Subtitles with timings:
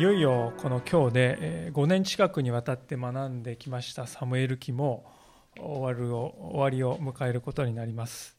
[0.00, 5.04] いよいよこの今日で、え、5年近くにわたって学んできましたサムエル記も
[5.58, 8.34] 終わるを終わりを迎えることになります。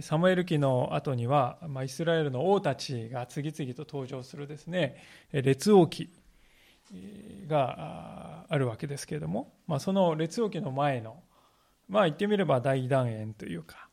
[0.00, 6.08] サムエル記の後には、ま、イスラエルの王たちが次々と登場するですね列王記
[7.48, 11.20] があるわけですけれども、まあ、その列王記の前の
[11.88, 13.88] まあ言ってみれば大団円というか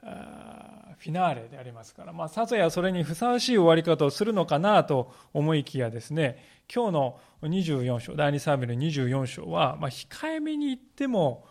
[0.00, 11.46] フィナーレでありますから、まあ、さぞやそれにふさわしい終わり方をするのかなと思いきやですね、今日の24章、第2サーベル24章は、まあ、控えめに言っても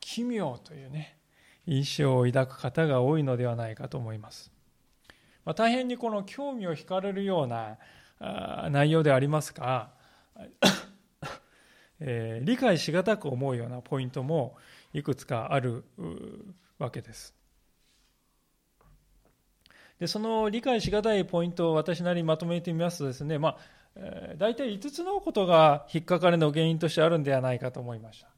[0.00, 1.16] 奇妙というね、
[1.66, 4.52] 印象を抱く方が多いのではないかと思います。
[5.44, 7.78] まあ、大変にこの興味を惹かれるような
[8.70, 9.90] 内容でありますが、
[12.00, 14.56] えー、理解しがたく思うようなポイントも
[14.92, 15.84] いくつかある
[16.78, 17.39] わけです。
[20.00, 23.56] でその理解しがたいポイントを私なりにまとめてみますとですね、まあ
[23.96, 28.28] えー、大体5つのことが引っかかりの原因としてあるんではないかと思いました。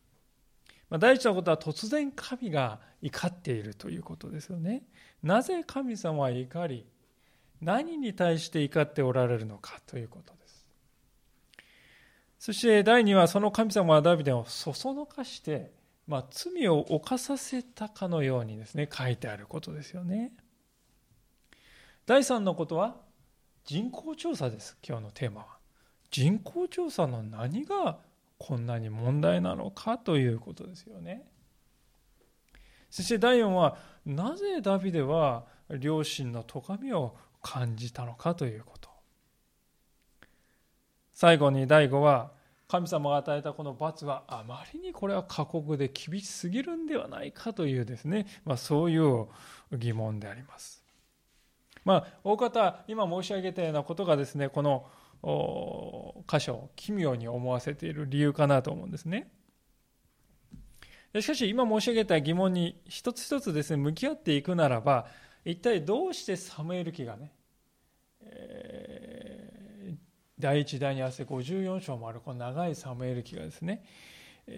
[0.90, 4.82] まあ、第一のことは突然神が怒っているということですよね。
[5.22, 6.84] なぜ神様は怒り、
[7.60, 10.66] 何に対して怒っておられるのかということです。
[12.40, 15.70] そして第2はその神様はダビデをそそのかして、
[16.08, 20.32] まあ、罪を犯させたかのようにですね書いてあることですよね。
[22.04, 22.96] 第3のことは
[23.64, 24.76] 人口調査です。
[24.86, 25.46] 今日のテーマは。
[26.10, 27.98] 人口調査の何が
[28.38, 31.24] こんなに問題なのかということですよね。
[32.90, 38.90] そして第4はなぜダビデは両親の咎めを感じたのかということ。
[41.14, 42.32] 最後に第5は
[42.66, 49.28] 神様が与えたこの罰はあまりにこれは過酷で厳しすぎるんではないかというですね、まあ、そういう
[49.72, 50.81] 疑問であります。
[51.84, 54.86] まあ、大方、今申し上げたようなことがですね、この
[56.28, 59.30] 箇所を奇妙に思わせている理由かなと思うんですね。
[61.20, 65.06] しかし、今申し上げた疑問に一つ一つですね、向き合っていくならば、
[65.44, 67.32] 一体どうしてサムエル記がね、
[68.22, 69.96] えー、
[70.38, 73.84] 第1、第2、汗54章もあるこの長いサムエル記がですね、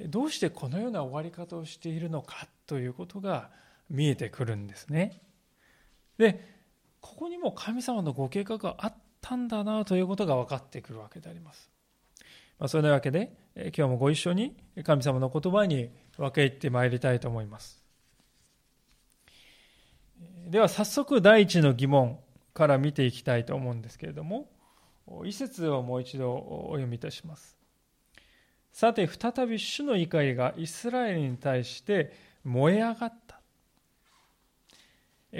[0.06, 3.50] どうしてこのような終わり方をしているのかということが
[3.90, 5.20] 見えてくるんですね。
[6.18, 6.53] で、
[7.04, 11.70] ここにも神様のご計画があったんだなということが分かってくるわけであります。
[12.58, 17.84] まあ、それなわけで、今日もご一緒に神様の言葉に分け入ってまいりたいと思います。
[20.48, 22.18] では早速第一の疑問
[22.54, 24.48] から見ていきたいと思うんですけれども、
[25.26, 27.58] 一節をもう一度お読みいたします。
[28.72, 33.40] さて再び主の怒りがイスラエルに対して燃え上がった。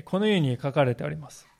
[0.05, 1.53] このように書かれております。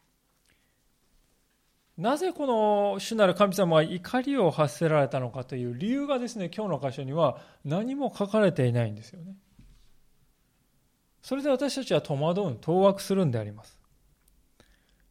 [1.97, 9.37] なぜこの主なる神様は怒りを発せられたのかという理由がですね、今日の箇所には何も書かれていないんですよね。
[11.22, 13.81] それで私たちは戸惑う、当惑するんであります。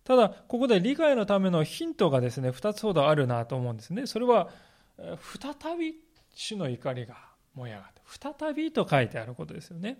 [0.03, 4.05] ただ、ここで理解のためのヒントがですね、二つほどあるなと思うんですね。
[4.05, 4.50] それは、
[4.97, 5.95] 再び
[6.35, 7.15] 主の怒りが
[7.55, 7.91] 燃え上がっ
[8.29, 8.33] た。
[8.44, 10.00] 再びと書いてあることですよね。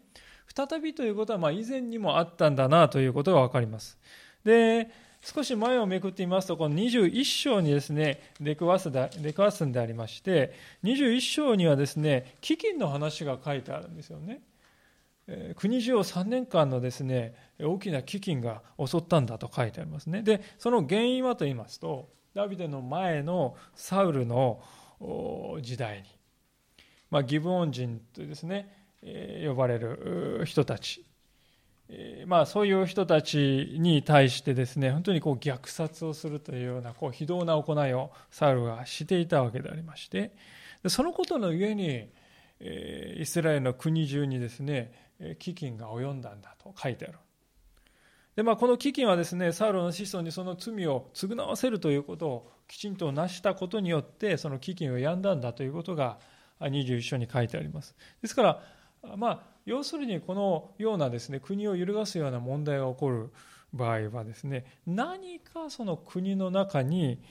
[0.53, 3.97] 再びということは、まあ以前にもあったんだなということがわかります。
[4.44, 4.91] で、
[5.23, 10.53] 少し前をめくってみますと、この21章にですね、出くわす出くわすんでありまして、
[10.84, 14.41] 21章にはですね、飢饉の話が書いてあるんですよね。
[15.56, 20.23] 国中を3年間のですね、大きな飢饉が襲ったんだと書いてありますね。
[20.23, 24.62] で、その原因はと言いますと、ダビデの前のサウルの
[25.62, 26.03] 時代に、
[27.09, 28.85] まあ、ギブオン人とですね、
[29.45, 31.06] 呼ばれる人たち
[32.25, 40.31] まあ、そういう人たちに対してですね本当にこう虐殺をするというようなこう非道な行いをサウルがしていたわけでありまして
[40.88, 42.09] そのことのゆえに、
[43.19, 47.18] イスラエルの国中にですね飢饉が及んだんだと書いてある。
[48.36, 56.18] で、まあ、この飢饉はですねサウルの子孫にその罪を償わせるということをきちんと成したことによってその飢饉をやんだんだということが
[56.59, 57.95] 21章に書いてあります。
[58.21, 58.62] ですから
[59.18, 63.33] まあ要するにこのようなですね国を揺るがすような問題が起こる
[63.74, 67.21] 場合はですね何かその国の中に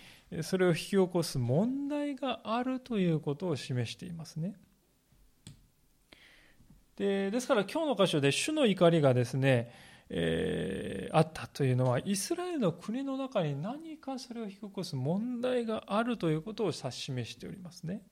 [0.43, 4.55] それを引き起こす問題があるということを示していますね。
[6.97, 9.73] でですから今日の箇所で主の怒りがですね、
[10.09, 18.03] えー、あったというのはイスラエルの国の中に何かそれを引き起こす問題があるということを指し示しておりますね。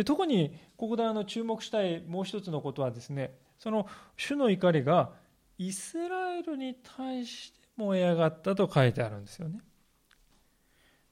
[0.00, 3.86] で特にここであの注目したいもう一つのことはですねその
[4.16, 5.10] 主の怒りが
[5.58, 9.60] イスラエルに対して燃え上がったと書いてあるんですよね。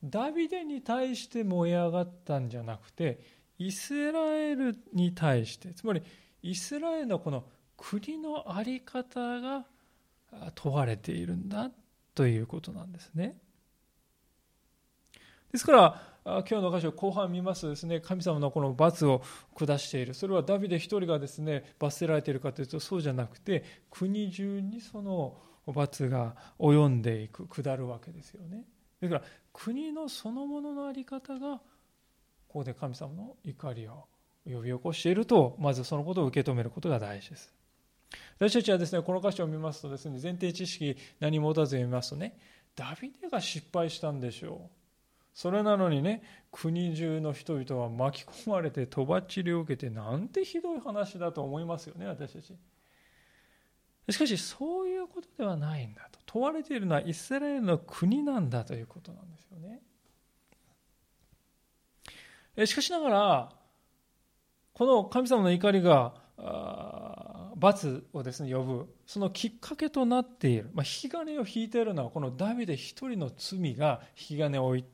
[0.03, 3.21] ダビデに対して燃え上がったんじゃなくて
[3.59, 6.03] イスラエルに対してつまり
[6.43, 7.45] イスラエルのこの
[7.77, 9.67] 国の在り方が
[10.55, 11.71] 問われているんだ
[12.15, 13.37] ということなんですね。
[15.53, 18.01] ですから今日の箇所後半見ますとですね。
[18.01, 19.23] 神様のこの罰を
[19.55, 20.13] 下している。
[20.13, 25.37] それはダビデ一人がですね罰せられているかというとそうじゃなくて国中にその
[25.67, 28.65] 罰が及んでいく下るわけですよね。
[29.01, 29.23] だから
[29.53, 31.63] 国のそのものの在り方がこ
[32.49, 34.07] こで神様の怒りを
[34.45, 37.55] 呼び起こしているとまずそのことを受け止めることが大事です。
[38.39, 42.39] 私たちはですねこの箇所を見ますとですね前提知識何も持たず読みますとね
[42.75, 44.78] ダビデが失敗したんでしょう。
[45.39, 46.21] それなのにね
[46.51, 52.57] 国中の人々は巻き込まれてとばっちりを受けてなんてひどい話だと思いますよね私たち。
[54.11, 56.19] しかしそういうことではないんだと。
[56.27, 59.59] 問われているのはイスラエルの国なんだということなんですよ
[62.57, 62.67] ね。
[62.67, 63.53] しかしながら
[64.73, 66.15] この神様の怒りが
[67.59, 68.95] 罰をですね呼ぶ。
[69.07, 74.85] そのきっかけとなっている、まあ、引き金を引いているのはこのダビデ一人の罪が引き金を引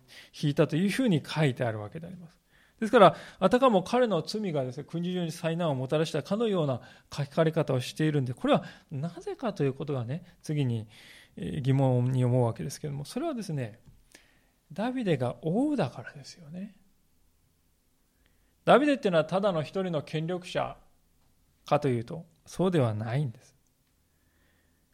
[0.42, 2.38] いたというふうに書いてあるわけであります。
[2.80, 6.80] ですからあたかも彼の罪がですね国中に災難をもたらしたかのような
[7.12, 10.88] 書き換え方をしているんでこれはなぜかということがね次に
[11.36, 13.78] 疑問に思うわけですけれどもそれはですね
[14.72, 16.74] ダビデが王だからですよね。
[18.64, 20.76] ダビデっていうのはただの一人の権力者
[21.66, 23.54] かというとそうではないんです。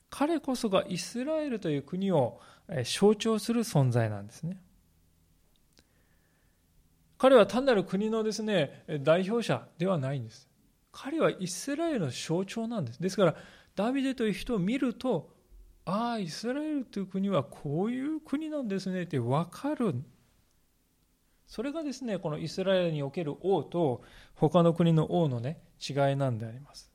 [0.08, 2.40] 彼こそがイスラエルという国を
[2.84, 4.60] 象徴する存在なんですね。
[7.16, 10.48] 彼は単なる国のですね代表者ではないんです。
[10.92, 13.00] 彼はイスラエルの象徴なんです。
[13.00, 13.36] ですから
[13.76, 15.30] ダビデという人を見ると
[15.84, 19.94] ああイスラエルという国はこういう国なんですねって分かる。
[21.46, 24.02] それがですねこのイスラエルにおける王と
[24.34, 26.89] 他の国の王のね違いなんであります。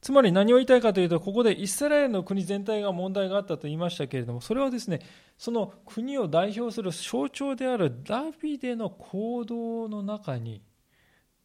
[0.00, 5.00] つまり何を言いたいかというとここでイスラエルの国全体が問題があったと言いましたけれどもそれはですね
[5.36, 10.62] その国を代表する象徴であるダビデの行動の中に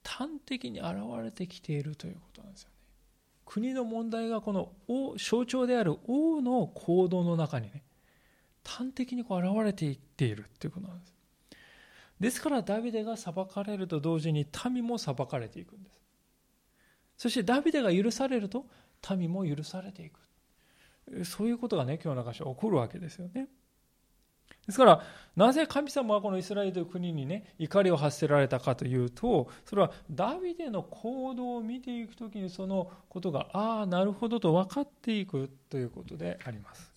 [0.03, 2.75] 端的に現れてきているということなんですよね
[3.45, 7.83] 国の問題がこの王象徴である王の行動の中にね
[8.65, 11.13] 端的にこう現れていっているということなんです。
[12.19, 16.02] ですからダビデが裁かれると同時に民も裁かれていくんです。
[17.23, 18.65] そしてダビデが許されると
[19.15, 20.19] 民も許されていく。
[21.23, 23.47] そういうことがね、今日の箇所起こるわけですよね。
[24.67, 25.01] ですから、
[25.37, 36.92] なぜ神様はこのイスラエルという国にね、怒りを発せられたかというと、それはダビデの行動を見ていくときにそのことが、ああ、なるほどと分かっていくということであります。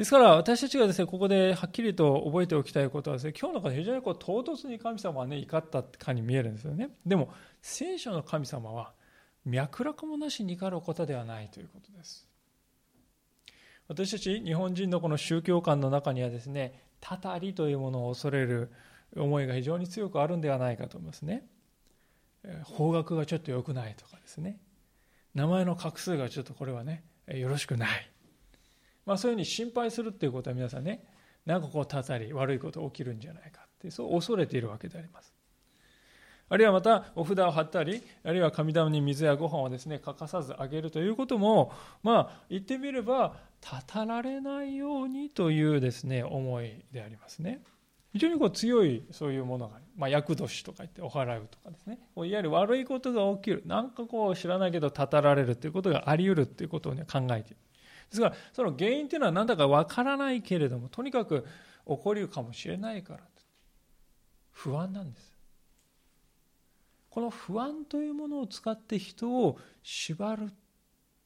[0.00, 6.88] ですから私たちがですねここではっきりと覚えておきたいことはですね今日の方非常にこう唐突に神様はね怒ったかに見えるんですよね。
[7.04, 7.28] でも
[7.60, 8.94] 聖書の神様は
[9.44, 12.26] 脈絡もなしに怒ることではないということです。
[13.88, 18.72] 私たち日本人のこの宗教観の中にはですねたたりというものを恐れる
[19.14, 21.44] 思いが非常に強くあるんではないかと思いますね。
[22.64, 24.62] 方角がちょっと良くないとかですね。
[25.34, 28.09] 名前の画数がちょっとこれはねよろしくない。
[29.06, 31.04] まあ、そういうふうに心配するっていうことは皆さんね
[31.46, 35.34] なんかこうたたり悪いこと起きるんじゃないかってそう恐れているわけであります。
[36.52, 47.62] あるいはまたお札を貼ったりあるいは神棚に水やご飯をですね欠かさずあげるということもまあ言ってみればたたられないようにというですね思いでありますね。
[48.12, 52.00] 非常にこう強いそういうものが、まあ、厄年とか言ってお払うとかですね。
[52.16, 53.62] いわゆる悪いことが起きる。
[53.66, 57.56] なんかこう知らないけどたたられるということがあり得るということを、ね、考えている。
[58.10, 61.46] ですからその原因というのは何だかわからないけれどもとにかく
[61.86, 63.20] 起こりるかもしれないから
[64.50, 65.32] 不安なんです。
[67.08, 70.52] この不安というものを使って人を縛る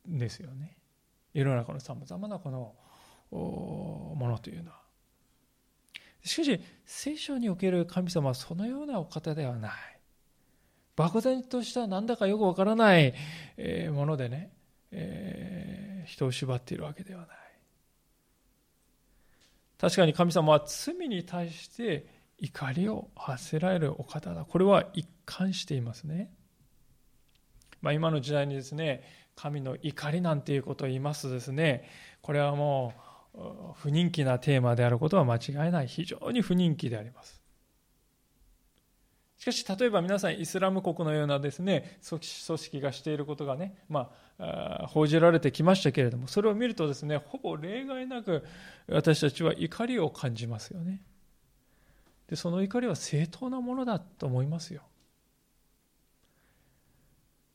[0.08, 0.76] んですよね。
[1.32, 2.74] 世の中のさまざまなこの
[3.32, 4.78] ものというのは。
[6.22, 9.72] しかし聖書における神様はそのようなお方ではない。
[10.96, 13.12] 漠然としたなんだかよくわからない
[13.90, 14.52] ものでね、
[14.92, 17.28] えー人を縛っているわけではない。
[19.78, 22.06] 確かに神様は罪に対して
[22.38, 24.44] 怒りを発せられるお方だ。
[24.44, 26.32] これは一貫していますね、
[27.82, 29.02] まあ、今の時代にですね
[29.36, 31.88] 神の怒りなんていうことを言いますとですね
[32.22, 32.94] これはも
[33.34, 33.38] う
[33.74, 35.88] 不人気なテーマであることは間違いない。
[35.88, 37.43] 非常に不人気であります。
[39.44, 48.42] しかし、例えば皆さん、イスラム国のようなですね、組織がしていることがね、まあ、報じられてきましたけれども、それを見るとですね、ほぼ例外なく
[48.88, 51.02] 私たちは怒りを感じますよね。
[52.26, 54.80] で、その怒りは正当なものだと思いますよ。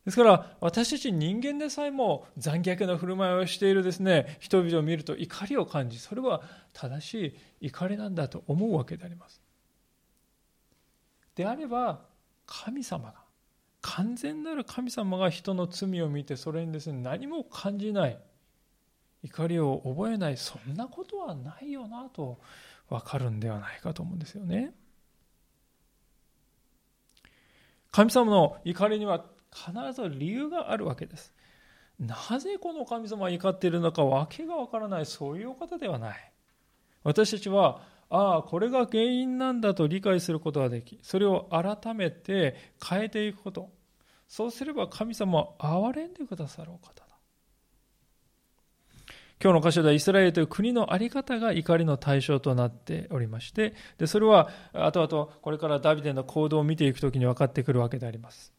[0.06, 6.42] ですから私たち人間でさえも残虐な振る舞いをしているですね人々を見ると怒りを感じそれは
[6.74, 9.42] 正しい怒りなんだと思うわけであります
[11.40, 12.02] であれば
[12.46, 13.14] 神様が
[13.80, 18.20] 完全なる神様が人の罪を見てそれにですね何も感じない
[19.24, 22.40] 怒りを覚えないそんなことはないよなと
[22.90, 24.74] 分かるんではないかと思うんですよね
[27.90, 31.34] 神様の怒りには必ず理由があるわけです。
[32.00, 36.32] なぜこの神様は怒っているのか訳がわからないそういうお方ではない。
[37.04, 43.70] 私たちはああこれが原因なんだと理解することができそれを改めて変えていくこと。
[44.28, 47.10] そうすれば神様は憐れんでくださるお方だ。
[49.42, 58.59] 今日の箇所ではイスラエルという国の在り方が怒りの対象となっておりましてでそれは後々これからダビデの行動を見ていくときに分かってくるわけであります。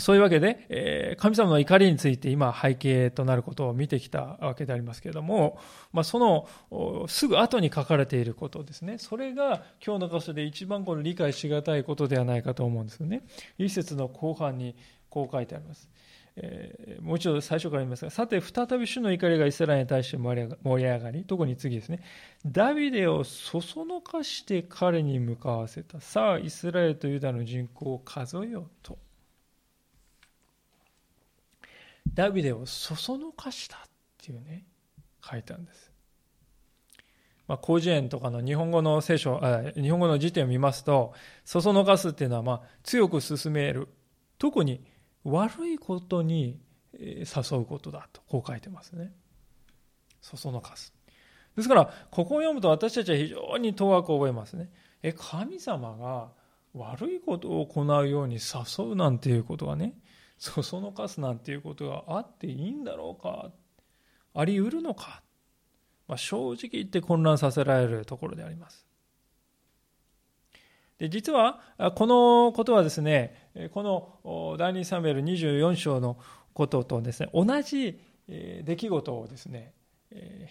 [0.00, 5.58] そういうわけで、え神様の怒りについて今背景となることを見てきたわけでありますけれども、
[5.92, 8.98] ま、そのすぐ後に書かれていることですね。
[8.98, 13.22] それが今日の箇所で一番この理解しがたいことではないかと思うんですよね。
[13.58, 14.76] 一節の後半に
[15.08, 15.88] こう書いてあります。
[16.36, 22.02] え、もう一度最初から言いますが、さて、再び主の怒りがイスラエルに対して盛り上がり、特に次ですね、
[22.44, 26.00] ダビデをそそのかして彼に向かわせた。
[26.00, 28.98] さあ、イスラエルとユダの人口を数えようと。
[32.14, 33.80] ダビデをそそのかしたっ
[34.22, 34.66] ていうね、
[35.22, 35.92] 書いたんです。
[37.48, 39.40] まあ、広辞苑とかの日本語の聖書、
[39.76, 43.88] 日本語の辞典を見ますと、そそのかすっていうのは、まあ、強く進める。
[44.38, 44.84] 特に
[45.24, 46.60] 悪いことに
[46.92, 49.12] 誘うことだと、こう書いてますね。
[50.20, 50.92] そそのかす。
[51.56, 54.70] ですから、ここを読むと私たちは非常に当惑を覚えますね。
[55.02, 56.32] え、神様が
[56.74, 59.94] 悪いことを行うように誘うなんていうことがね、
[60.38, 63.50] そ そのかすなんていうことがあっていいんだろうか？
[64.34, 65.22] あり得るのか、
[66.08, 68.86] まあ、正直言って混乱させられるところであります。
[70.98, 71.60] で実は
[71.94, 76.18] このことはですねこの第2サムエル24章の
[76.54, 79.74] こととですね同じ出来事をですね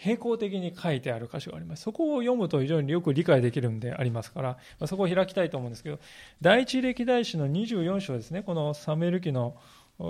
[0.04, 1.84] 並行的に書いてある箇所があります。
[1.84, 4.58] そこを読むと非常によく理解できるんでありますから、
[4.88, 6.00] そこを開きたいと思うんですけど、
[6.42, 9.58] 第一歴代史の24章ですね、このサムエル記の、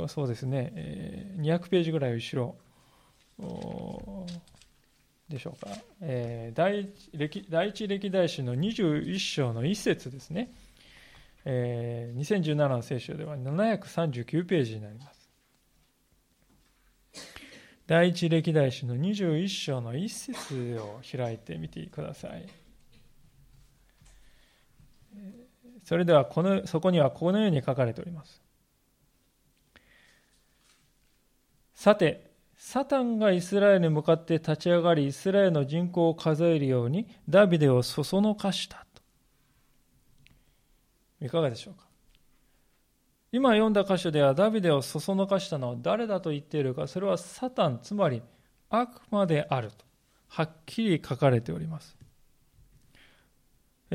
[0.07, 2.55] そうですね、200ページぐらい後ろ。
[5.27, 5.67] でしょうか、
[6.53, 6.87] 第
[7.49, 10.51] 第一歴代史の21章の1節ですね、
[11.45, 15.14] 2017の聖書では739ページになります。
[17.87, 22.47] 第一歴代史の21章の一節を開いてみてください。
[25.83, 28.41] それではこのそこにはこのように書かれております。
[31.75, 39.03] さて、サタンがイスラエルに向かって立ち上がり、イスラエルの人口を数えるように、ダビデをそそのかしたと。
[41.23, 41.84] いかがでしょうか？
[43.35, 48.21] 今読んだ箇所ではダビデをそそのかしたのは誰だと言っているかそれはサタンつまり
[48.69, 49.83] 悪魔であると
[50.29, 51.97] はっきり書かれております。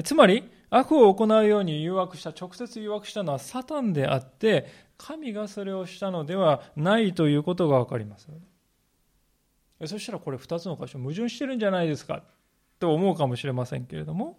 [0.04, 4.66] つまり悪を行うように誘惑した直接誘惑したのはサタンであって
[4.98, 8.28] 神がそれをしたのではないということが分かります。
[9.86, 12.22] そしたらこれ2つの箇所矛盾してるんじゃないですか
[12.78, 14.38] と思うかもしれませんけれども。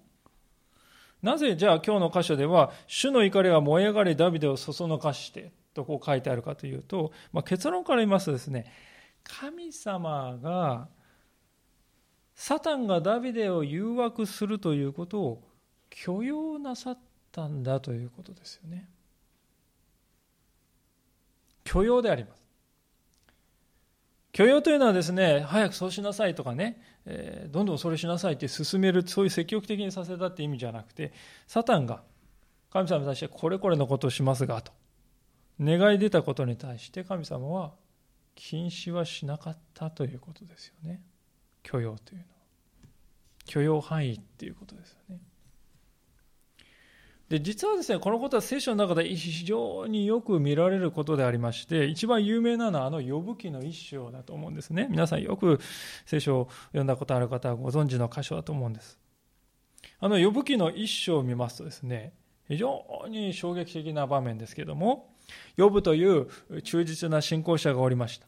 [1.22, 8.72] なぜじゃあ今日の箇所では、主の怒りは燃え上がりダビデをそそのかしてとこう書いてあるかというと、まあ、結論から言いますとですね、
[9.24, 10.88] 神様が
[12.36, 15.44] サタンがダビデを誘惑するということを
[15.90, 17.00] 許容なさっ
[17.32, 18.90] たんだということですよね。
[21.63, 22.42] 許容であります。
[24.32, 31.13] 許容というのはですね、早くそうしなさいとかね、えー、どんどんそれしなさいって進める、そういう積極的にさせたって意味じゃなくて、
[31.48, 32.03] サタンが
[32.72, 34.72] 神様に対してこれこれのことをしますがと、
[35.60, 37.74] 願い出たことに対して神様は
[38.36, 41.01] 禁止はしなかったということですよね。
[41.63, 42.29] 許容というのは。
[43.46, 45.20] 許容範囲っていうことですよね。
[47.31, 55.59] で実はですねこのことは聖書の中で非常によく見られることでありまして一番有名なのはあの呼ぶ記の一章だと思うんですね皆さんよく
[56.05, 59.01] 聖書を読んだことある方はご存知の箇所だと思うんです
[60.00, 62.13] あの、呼ぶ記の一章を見ますとですね、
[62.47, 65.13] 非常に衝撃的な場面ですけども、
[65.57, 66.27] 呼ぶという
[66.63, 68.27] 忠実な信仰者がおりました。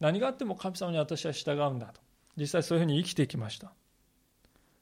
[0.00, 2.00] 何があっても神様に私は従うんだと。
[2.36, 3.72] 実際そういうふうに生きてきました。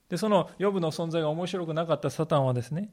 [0.08, 2.90] で、その呼ぶの存在が面白くなかったサタンはですね、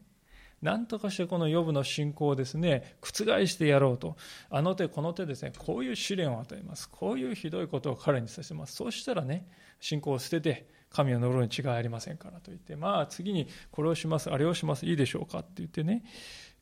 [0.61, 4.15] 何とかしてこの呼ぶの信仰をですね、覆してやろうと、
[4.49, 6.89] あの手この手ですね、こういう試練を与えます。
[6.89, 8.75] こういうひどいことを彼にさせます。
[8.75, 9.45] そうしたらね、
[9.81, 16.03] 信仰を捨てて、神を呪うに違いありませんからと言って、まあ次にこれをします、あれをします、いいでしょうかって言ってね、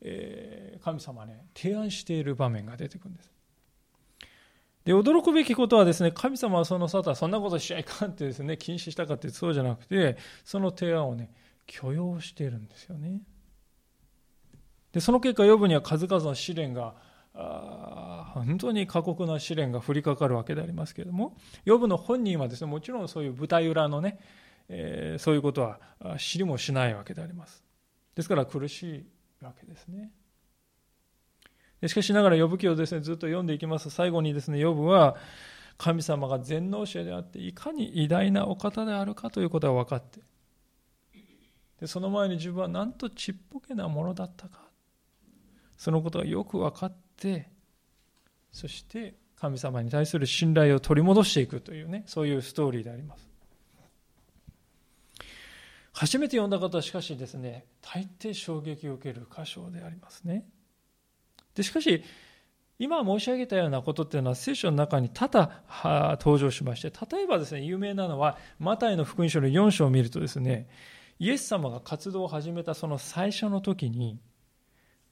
[0.00, 3.31] えー、神様ね、提案している場面が出てくるんです。
[4.84, 11.30] で、驚くべきことはですね、神様はそのサタン、そんなことしちゃいかんってですね、禁止したかってそうじゃなくて、その提案をね、
[11.66, 13.22] 許容してるんですよね。
[14.92, 16.94] で、その結果、予部には数々の試練が、
[18.34, 24.18] 本当に過酷な試練が降りかかるわけでありますけれども、予部の本人はですね、もちろんそういう舞台裏のね、
[24.68, 25.78] えー、そういうことは
[26.18, 27.64] 知りもしないわけであります。
[28.14, 28.82] ですから苦し
[29.40, 30.10] いわけですね。
[31.88, 35.16] しかしながら、呼ぶ記をですね、ずっと読んでいきますと、最後にですね、呼ぶは、
[35.78, 40.20] 神様が全能者であって、いかに偉大なお方であるかということが分かって、
[41.80, 44.60] でその前に自分はなんとちっぽけなものだったか、
[45.76, 47.50] そのことがよく分かって、
[48.52, 53.28] そして神様に対する信頼を取り戻していくというね、そういうストーリーであります。
[55.92, 60.46] 初めて読んだ方はしかしですね、大抵衝撃を受ける箇所でありますね。
[61.54, 62.02] でしかし、
[62.78, 70.68] 今申し上げたようなことっていうのは聖書の中に多々登場しまして、例えばですね、有名なのは、マタイの福音書の4章を見るとですね、
[71.18, 74.18] イエス様が活動を始めたその最初の時に、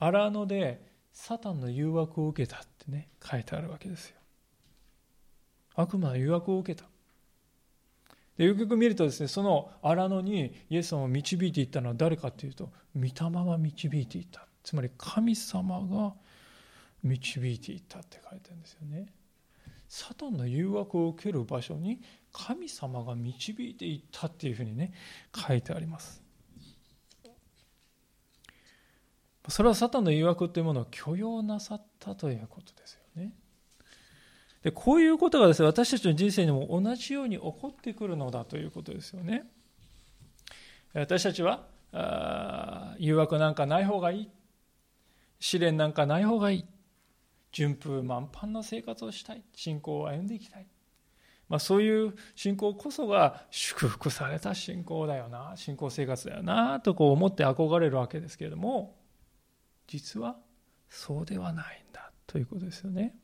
[0.01, 4.17] 荒野でサタンの誘惑を受けたってね、書いてあるわけですよ。
[5.77, 6.89] 悪魔の誘惑を受けた。
[8.37, 13.13] でよくよく見るとですね、その荒野にイエス様を導いていったのは誰かというと、御霊
[13.45, 14.47] が導いていた。
[14.63, 16.15] つまり神様が
[17.03, 19.13] 導いていったって書いてるんですよね。
[19.89, 22.01] サタンの誘惑を受ける場所に
[22.33, 24.93] 神様が導いていったっていうふうにね
[25.35, 26.23] 書いてあります。
[29.49, 33.33] それはサタンの誘惑というものを許容なさったということですよね。
[34.63, 39.45] でこういうことがですね私たちの人生にも同じように起こってくるのだということですよね。
[40.93, 41.67] 私たちは
[42.99, 44.31] 誘惑なんかない方がいい
[45.41, 46.65] 試練なんかない方がいい。
[47.53, 49.43] 順風満帆な生活をしたい。
[49.55, 50.67] 信仰を歩んでいきたい。
[51.49, 58.97] まあ、そういう信仰こそが祝福された信仰だよな、信仰生活だよな、とこう思って憧れるわけですけれども、
[59.89, 60.37] 実は
[60.89, 63.17] そうではないんだということですよね。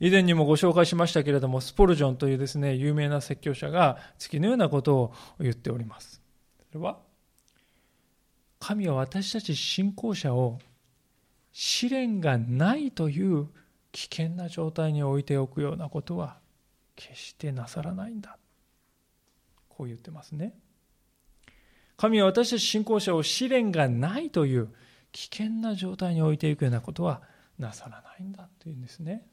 [0.00, 6.20] 以前にもご紹介しましたけれども、スポルジョンというですね、有名な説教者が月のようなことを言っております。
[6.72, 6.98] それは、
[8.58, 10.58] 神は私たち信仰者を
[11.52, 13.48] 試練がないという
[13.92, 16.38] 危険な状態に置いておくようなことは
[16.96, 18.38] 決してなさらないんだ。
[19.68, 20.54] こう言ってますね。
[21.96, 24.68] 神は私たち信仰者を試練がないという
[25.12, 27.22] 危険な状態に置いていくようなことは
[27.58, 29.26] なさらないんだというんですね。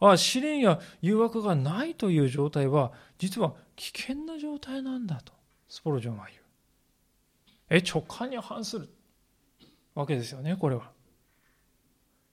[0.00, 5.32] ああ、試練や誘惑がないという状態は実は危険な状態なんだと
[5.68, 6.40] スポロジョンは言う。
[7.68, 8.88] え、直感に反する。
[9.94, 10.90] わけですよね、これは。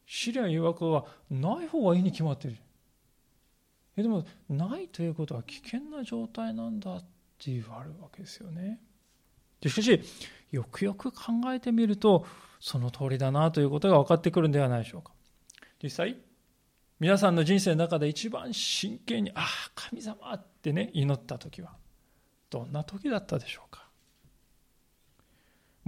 [0.06, 2.58] 試練誘惑はない方がいいに決まってる。
[3.98, 7.02] えでも、ないということは危険な状態なんだっ
[7.38, 8.80] て言われるわけですよね。
[9.66, 10.02] しかし、
[10.52, 12.26] よくよく考えてみると、
[12.60, 15.12] その通りだなということが分かってくるんではないでしょうか。
[15.82, 16.18] 実際、
[17.00, 21.76] 皆さんの人生の中で一番真剣に、ああ、神様ってね、祈った時は、
[22.50, 23.87] どんな時だったでしょうか。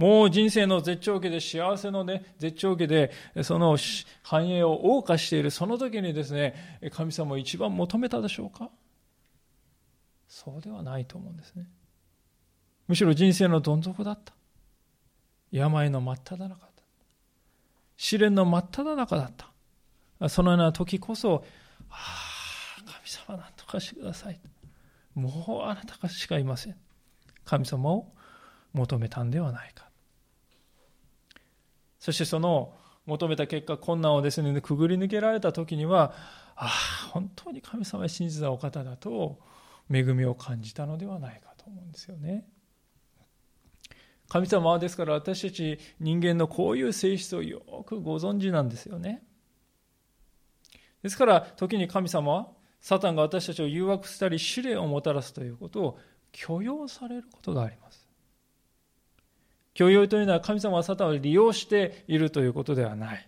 [0.00, 3.10] もう人生の絶頂期で幸せのね、絶頂期で、
[3.42, 3.76] その
[4.22, 8.70] 繁栄を謳歌している、その時にですね、神様を一番求めたでしょうか？
[10.26, 11.68] そうではないと思うんですね。
[12.88, 14.32] むしろ人生のどん底だった。
[15.52, 16.82] 病の真っ只中だった。
[17.98, 19.32] 試練の真っ只中だっ
[20.18, 20.30] た。
[20.30, 21.44] そのような時こそ、
[21.90, 21.94] あ
[22.78, 24.40] あ、神様なんとかしてください。
[25.14, 26.76] もうあなたしかいません。
[27.44, 28.06] 神様を
[28.72, 29.89] 求めたんではないか。
[32.00, 32.74] そしてその
[33.06, 36.12] 求めた結果、困難をですね、くぐり抜けられた時には、
[36.56, 39.38] ああ、本当に神様は信じたお方だと、
[39.90, 42.46] 恵みを感じたのではないかと思うんですよね。
[44.28, 49.24] 神様はですから私たち人間のこういう性質をよくご存知なんですよね。
[51.02, 52.48] ですから時に神様は
[52.80, 55.98] サタンが私たちを誘惑したり試練をもたらすということを
[56.30, 57.99] 許容されることがあります。
[59.80, 63.26] 許容というのは神様はサタンを利用しているということではない。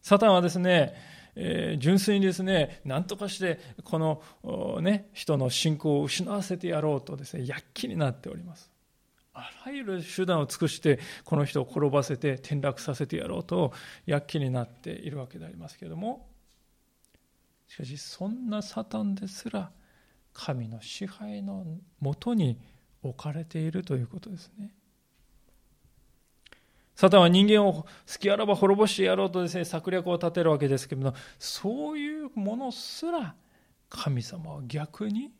[0.00, 0.94] サタンはですね、
[1.36, 8.70] えー、純粋にですね、何とかしてこの、ね、人の信仰を失わせてやろうとですね、躍起になっております。
[9.34, 13.74] あらゆる手段を尽くしてこの人を転ばせて転落させてやろうと
[14.06, 16.28] 躍起になっているわけでありますけれども
[17.66, 19.72] しかしそんなサタンですら
[20.32, 21.66] 神の支配の
[21.98, 22.58] もとに
[23.08, 24.74] 置かれているということですね。
[26.94, 27.86] サタンは人間を好
[28.20, 33.34] きあらば滅ぼしてやろうとですね策略を立てるわけですけれどもそういうものすら
[33.88, 35.32] 神様は逆に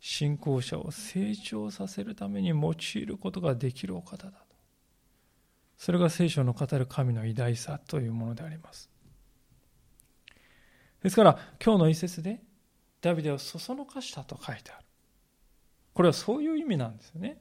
[0.00, 4.38] 信仰者を成長させるために用いることができるお方だと。
[5.76, 8.90] それが聖書の語る神の偉大さというものであります。
[11.02, 12.40] ですから今日の一節で
[13.00, 14.87] ダビデをそそのかしたと書いてある。
[15.98, 17.38] これはそういう意味なんですよね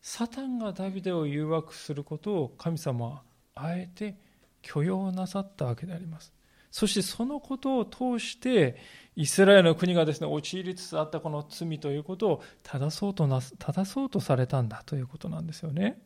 [0.00, 3.22] サタンがダビデを誘惑することを神様は
[3.54, 4.16] あえて
[4.62, 6.32] 許容なさったわけであります
[6.72, 8.74] そしてそのことを通して
[9.14, 16.02] イスラエルの国がですね陥りつつあったこの罪ということを正そうとな正そうとされたんだということなんですよね。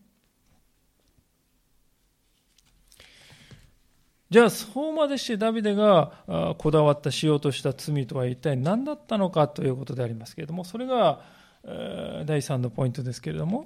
[4.28, 11.22] じゃあそうまでしてダビデがこだわったしようとした罪とは一体何だったのかということでありますけれどもそれが
[11.66, 13.64] 第3のポイントですけれども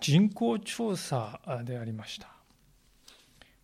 [0.00, 2.28] 人口調査でありました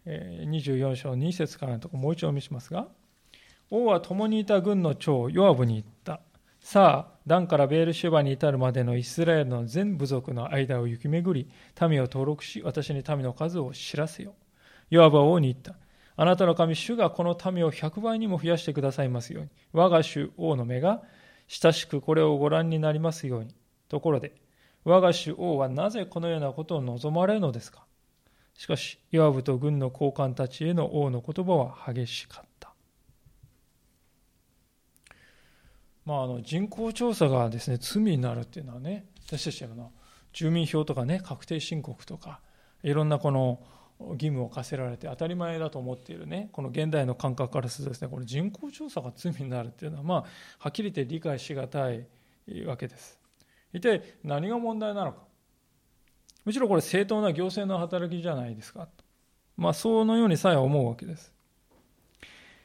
[0.06, 2.88] 24章2節からのところもう一度お見せしますが
[3.70, 6.20] 王は共にいた軍の長ヨアブに言った。
[6.60, 11.48] さあ、ダンからベールシュバに至るまでのイスラエルの全部族の間を行き巡り、
[11.88, 14.34] 民を登録し、私に民の数を知らせよ。
[14.90, 15.76] ヨアブは王に言った。
[16.16, 19.50] あなたの神、主がこの民を100倍にも増やしてくださいますように。
[19.72, 21.02] 我が主王の目が
[21.46, 23.54] 親しくこれをご覧になりますように。
[23.90, 24.32] ところで、
[24.84, 27.84] 我が主王はなぜこのようなことを望まれるのですか？
[28.56, 32.72] しかし、ヨアブと軍の高官たちへの王の言葉は激しかった。
[36.06, 39.92] まあ、あの人口調査がですね罪になるっていうのはね私たちの
[40.32, 42.40] 住民票とかね確定申告とか
[42.82, 43.60] いろんなこの
[44.12, 50.24] 義務を課せられて当たり前だと思っているねこの現代の感覚からするとですねこの人口調査が罪になるっていうのはまあ
[50.58, 52.06] はっきり言って理解しがたい
[52.66, 53.19] わけです
[53.72, 55.18] 一体何が問題なのか
[56.44, 58.88] むしろこれ正当な行政の働きじゃないですか
[59.56, 61.32] まあそのようにさえ思うわけです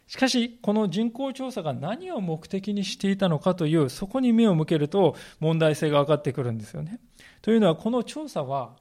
[0.08, 7.00] しかし、この人口調査が何を目的にしていたのかという、そこに目を向けると問題性が分かってくるんですよね。
[7.42, 8.76] というのは、この調査は、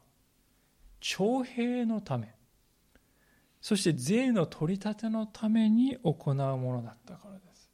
[1.01, 2.35] 徴兵のため、
[3.61, 7.71] そして税の取り立てのために行うものだったからです。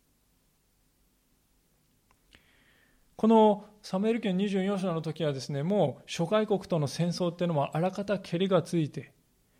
[3.17, 9.13] このサムエル記の24章の時はですね、もう諸外国との戦争っていうのもあらかたけりがついて、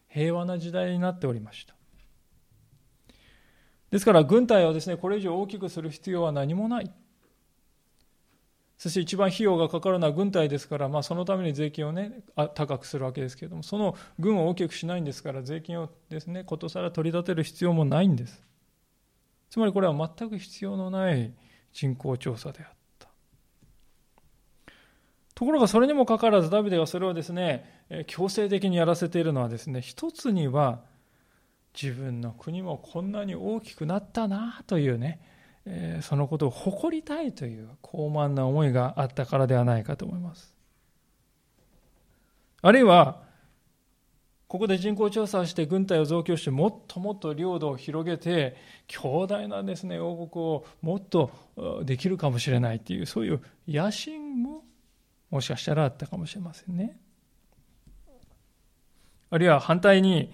[0.09, 1.75] 平和な時代になっておりました。
[3.91, 6.91] ですから軍隊をですねこれ以上大きくする必要は何もない。
[8.79, 12.23] そして一番費用がかかるのは軍隊ですから、まあ、そのために税金をね
[12.55, 18.43] 高くするわけですけれどもその軍を大きくしないんですから税金をですねことさら取り立てる必要もないんです。
[19.51, 21.35] つまりこれは全く必要のない
[21.73, 22.80] 人口調査であった。
[25.41, 30.81] ところがそれにもかかわらずダビデがそれをですね強制的にやらせているのはですね一つには
[31.73, 35.19] 自分の国もこんなに大きくなったなというね、
[36.03, 40.55] そのことを誇りたいという高慢な思いがあったからではないかと思います。
[42.61, 43.23] あるいは、
[44.47, 48.57] ここで人口調査をして軍隊を増強してもっともっと領土を広げて
[48.89, 51.31] 強大なですね王国をもっと
[51.85, 54.65] できるかもしれないっていうそういう野心も
[55.31, 56.99] もしかしたらあったかもしれませんね。
[59.31, 60.33] あるいは反対に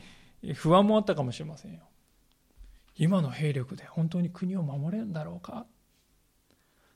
[0.54, 1.80] 不安もあったかもしれませんよ。
[2.96, 5.66] 今の兵力で本当に国を守れるんだろうか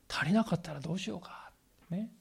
[0.09, 1.51] 足りなかったらどうしようか。
[1.89, 2.11] ね。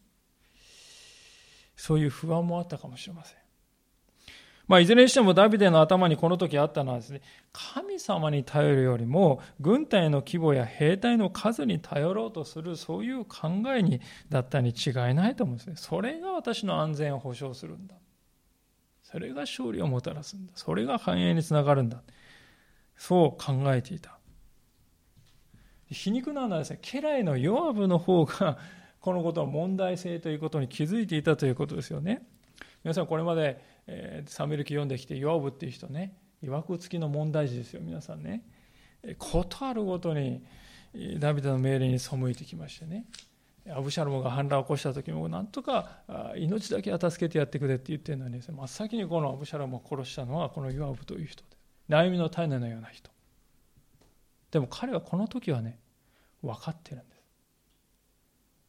[1.77, 3.39] そういう不安もあったかもしれません。
[4.71, 15.75] まあ、いずれにしてもダビデの頭にこの時あったのはですね、神様に頼るよりも、軍隊の規模や兵隊の数に頼ろうとする、そういう考えにだったに違いないと思うんですね。
[15.75, 17.97] それが私の安全を保障するんだ。
[19.03, 20.53] それが勝利をもたらすんだ。
[20.55, 22.05] それが繁栄につながるんだ。
[22.97, 24.21] そう考えていた。
[25.91, 28.57] 皮肉なのはですね、家来のヨアブの方が、
[29.01, 32.23] このことの問題性ということに気づいていたということですよね。
[32.85, 38.43] 皆さんこれまで、えー、サムエル記読んできて、ヨアブっていう人ね、いわくつきの問題児ですよ、皆さんね。
[39.19, 40.45] ことあるごとに、
[41.19, 43.07] ダビデの命令に背いてきましてね。
[43.69, 46.03] アブシャロムが反乱を起こした時もなんとか
[46.37, 51.57] 命だけは助けてやってくれって言ってるのにね真っ先にこのアブシャロムを殺したのはこのヨアブという人で
[51.89, 53.11] 悩みの種のような人
[54.51, 55.79] でも彼はこの時はね
[56.43, 57.21] 分かってるんです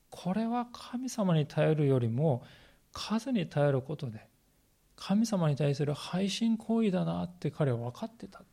[0.09, 2.43] これは神様に頼るよりも
[2.91, 4.27] 数に頼ることで
[4.95, 8.43] 神様に対する背信行為だなって彼は分かってた。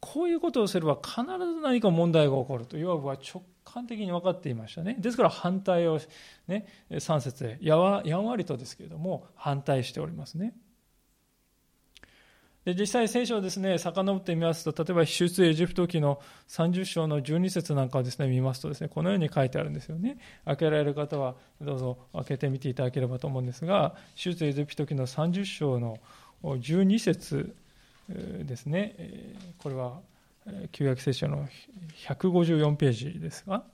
[0.00, 4.96] こういうことをすれば必ず何か問題が起こるとヨアブは直感的に分かっていましたね。
[4.98, 6.00] ですから反対を、
[6.48, 10.54] ね、3節でやわやんわりとですけれども反対しておりますね。
[12.64, 20.18] で実際聖書をですね遡ってみますと例えば出エジプト記の30章の12節なんかをですね見ますとですねこのように書いてあるんですよね。
[20.44, 25.98] 開けられる方はどうぞ開けてみていただければと思うんですが出エジプト記の30章の
[26.42, 27.54] 12節
[28.08, 28.94] ですね。
[29.58, 30.00] これは
[30.70, 31.48] 旧約聖書の
[32.06, 33.64] 154ページですが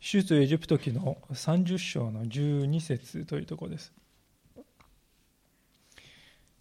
[0.00, 3.92] 出エジプト記の30章の12節というところです。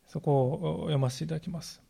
[0.08, 1.82] そこを読ませていただきます。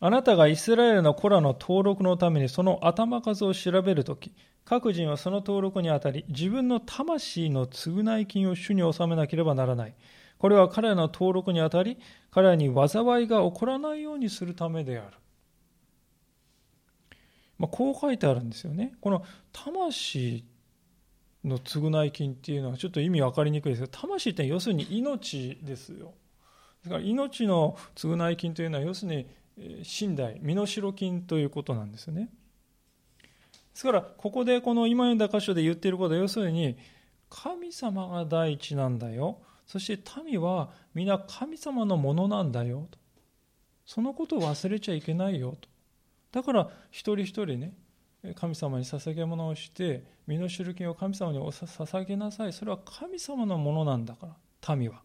[0.00, 4.32] あなたがイスラエルの子らの登録のためにその頭数を調べるとき、
[4.64, 9.94] 各人はその登録にあたり、自分の魂の償い金を主に納めなければならない。
[10.38, 11.98] これは彼らの登録にあたり、
[12.30, 15.16] 彼らに災いが起こらないようにするためである。
[17.58, 18.94] まあ、こう書いてあるんですよね。
[19.00, 20.44] この魂
[21.44, 26.14] の償い金っていうのはちょっと意味分かりにくいですけど、魂って要するに命ですよ。
[26.84, 32.30] だから命の償い金というのは要するに寝台、身代金ということなんですよね。
[33.24, 33.30] で
[33.74, 36.76] すから、ここでこの今読んだ箇所で言っていることは要するに、
[37.28, 39.38] 神様が第一なんだよ。
[39.66, 42.98] そして民は皆神様のものなんだよと。
[43.84, 45.68] そのことを忘れちゃいけないよと。
[46.32, 47.72] だから一人一人ね
[48.34, 52.52] 神様に捧げ物をして身の代金を神様に捧げなさい。
[52.52, 54.36] それは神様のものなんだか
[54.66, 55.02] ら民は。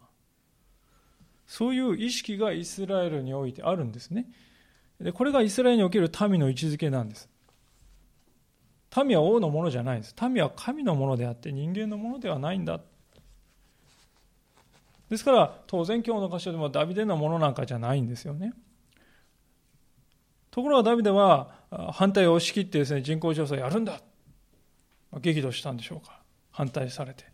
[1.46, 4.26] そういう意識がイスラエルにおいてあるんですね。
[5.00, 7.30] でこれがイスラエルにおける民の位置づけなんです。
[9.06, 10.16] 民は王のものじゃないんです。
[10.28, 12.82] 民は神のものであって人間のものではないんだ。
[15.10, 18.54] ですから当然今日の箇所でもダビデのものなんかじゃないんですよね。
[20.54, 21.50] ところがダビデは
[21.94, 24.00] 反対を押し切ってですね人口調査やるんだ。
[25.20, 26.22] 激怒したんでしょうか。
[26.52, 27.26] 反対されて。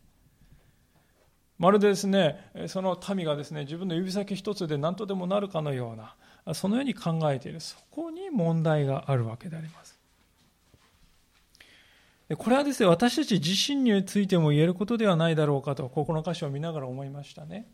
[1.57, 7.59] まるでですねその民がですね自分の指先一つで何とでもなるかのようなそのように考えている。
[7.59, 9.99] そこに問題があるわけであります。
[12.37, 17.67] これはですね私たち自身についても言えることではないだろうかとここの箇所を見ながら思いましたね。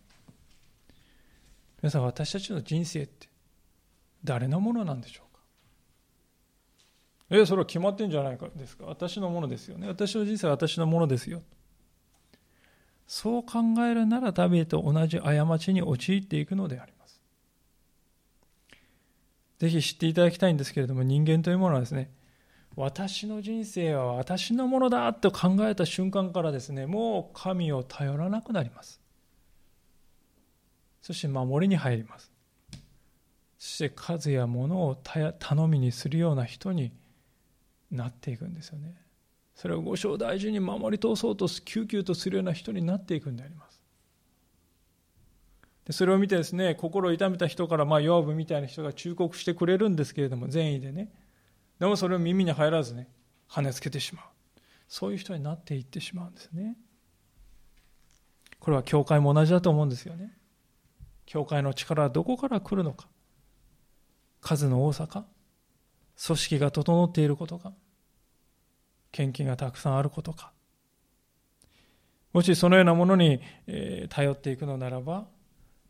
[1.84, 3.30] 皆さん私たちの人生って
[4.24, 5.25] 誰のものなんでしょう？
[7.30, 8.86] えそれは決まってんじゃないかですか？
[8.86, 9.88] 私のものですよね。
[9.88, 11.42] 私の人生は私のものですよ。
[13.08, 17.22] そう考えるならダビデと同じ過ちに陥っていくのであります。
[19.60, 22.12] ぜひ知っていただきたいんですけれども人間というものはですね
[22.76, 29.00] 私の人生は私のものだと考えた瞬間からですねもう神を頼らなくなります。
[31.02, 32.32] そして守りに入ります。
[33.58, 36.92] そして数や物を頼みにするような人に
[37.91, 38.95] なっていくんですよね。
[39.56, 43.82] それを五章大事に守り通そうと救急とするような人になっていくんであります。
[45.86, 51.12] でそれを見てですね心を痛めた人からまあヨアブみたいな人が忠告してくれるんですけれども善意でね。
[51.80, 53.08] でもそれを耳に入らずね
[53.50, 54.26] 跳ねつけてしまう。
[54.88, 56.76] そういう人になっていってしまうんですね。
[58.60, 60.36] これは教会も同じだと思うんですよね。
[61.26, 63.08] 教会の力はどこから来るのか。
[64.41, 65.26] 数の多さか。
[66.23, 67.73] 組織が整っていることか
[69.12, 70.51] 献金がたくさんあることか。
[72.34, 73.39] もしそのようなものに
[74.10, 75.25] 頼っていくのならば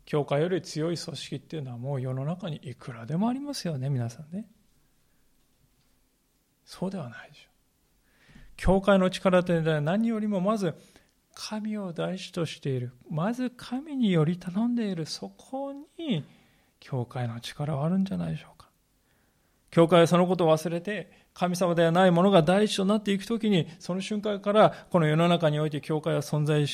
[0.04, 4.46] 教会より強い組織っていうのはもう世の中にいくらでもありますよね皆さんね。
[6.64, 7.52] そうではないでしょう。
[8.56, 10.74] 教会の力というのは何よりもまず
[11.34, 12.92] 神を大事としている。
[13.10, 15.04] まず神により頼んでいる。
[15.04, 16.24] そこに
[16.80, 18.55] 教会の力はあるんじゃないでしょうか。
[19.76, 26.66] 教会はそのことを忘れて、神様ではないものが第一となっていくときに、その瞬間からこの世の中において教会は存在意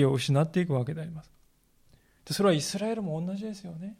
[0.00, 1.30] 義を失っていくわけであります。
[2.32, 3.96] それはイスラエルも同じですよね。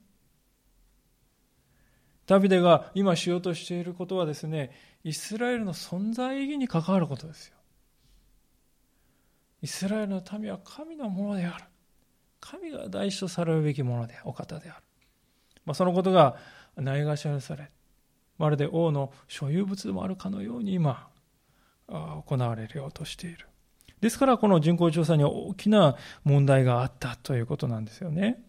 [2.26, 4.72] ダビデが今しようとしていることはですね、
[5.04, 7.54] イスラエルの存在意義に関わることですよ。
[9.62, 11.64] イスラエルの民は神のものである。
[12.40, 14.82] 神が第一とされるべきものでお方である。
[15.64, 16.34] まあ、そのことが
[16.74, 17.70] ないがしろにされ、
[18.40, 21.08] まるで王の所有物でもあるかのように今、
[21.86, 23.46] 行われようとしている。
[24.00, 28.42] ですから、この人口調査に大きな問題があったということなんですよね。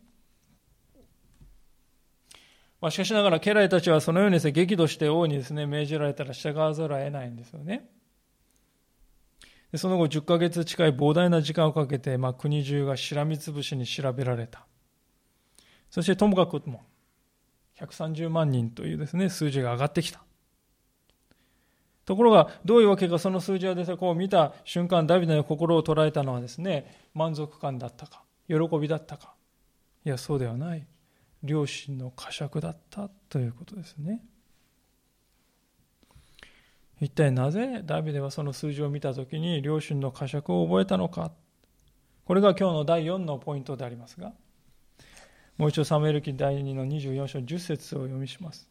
[2.79, 7.89] まあ、しかしながら、家来たちはそのようにですね、激怒して王にですね、命じられたら従わざるを得ないんですよね。
[9.73, 14.65] でその後、10ヶ月近い膨大な時間をかけて、まあ、国中がしらみつぶしに調べられた。
[15.89, 16.85] そしてともかくも、
[17.81, 20.21] 130万人というですね、数字が上がってきた。
[22.05, 29.33] ところが、どういうわけか、その数字はですね、こう見た瞬間、ダビデの心を捉えたのはですね、満足感だったか、喜びだったか。
[30.05, 30.85] いや、そうではない。
[31.43, 34.23] 両親の呵責だったということですね。
[36.99, 41.31] 一体なぜダビデはその数字を見たときに両親の呵責を覚えたのか。
[42.25, 44.33] これが今日の第4のポイントでありますが、
[45.61, 48.67] もう一度サムエル記第2の24章10節を読みします。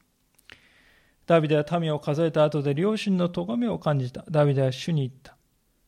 [1.25, 4.25] ダビデは民を数えた後で両親の咎めを感じた。
[4.29, 5.37] ダビデは主に言った。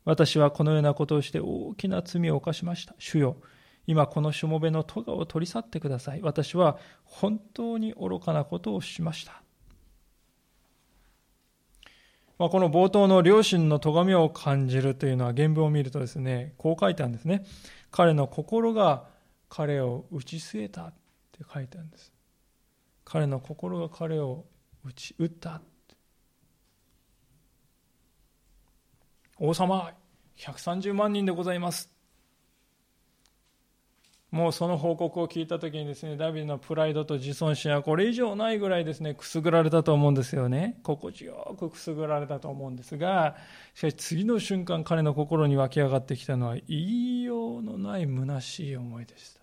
[0.05, 2.95] 私はこのようなことをして大きな罪を犯しました。
[3.01, 3.38] 主よ、
[3.88, 6.21] 今このしもべの咎を取り去ってください。
[6.23, 9.43] 私は本当に愚かなことをしました。
[12.38, 17.45] まあ、この冒頭の両親の咎めを感じるというのは原文を見るとですね、こう書いてあるんですね。
[17.91, 19.11] 彼の心が
[19.55, 20.95] 彼を打ち据えたっ
[21.31, 22.11] て書いてあるんです。
[23.05, 24.47] 彼の心が彼を
[24.83, 25.61] 打ち打った。
[29.38, 29.93] 王様、
[30.38, 31.93] 130万人でございます。
[34.31, 40.81] もうその報告を聞いた時にですね、ダビデのプライドと自尊心はこれ以上ないぐらいですね、くすぐられたと思うんですよね。
[40.83, 43.37] 心地よくくすぐられたと思うんですが、
[43.75, 49.43] しかし次の瞬間彼の心に湧き上がってきたのは言いようのない虚しい思いでしたね。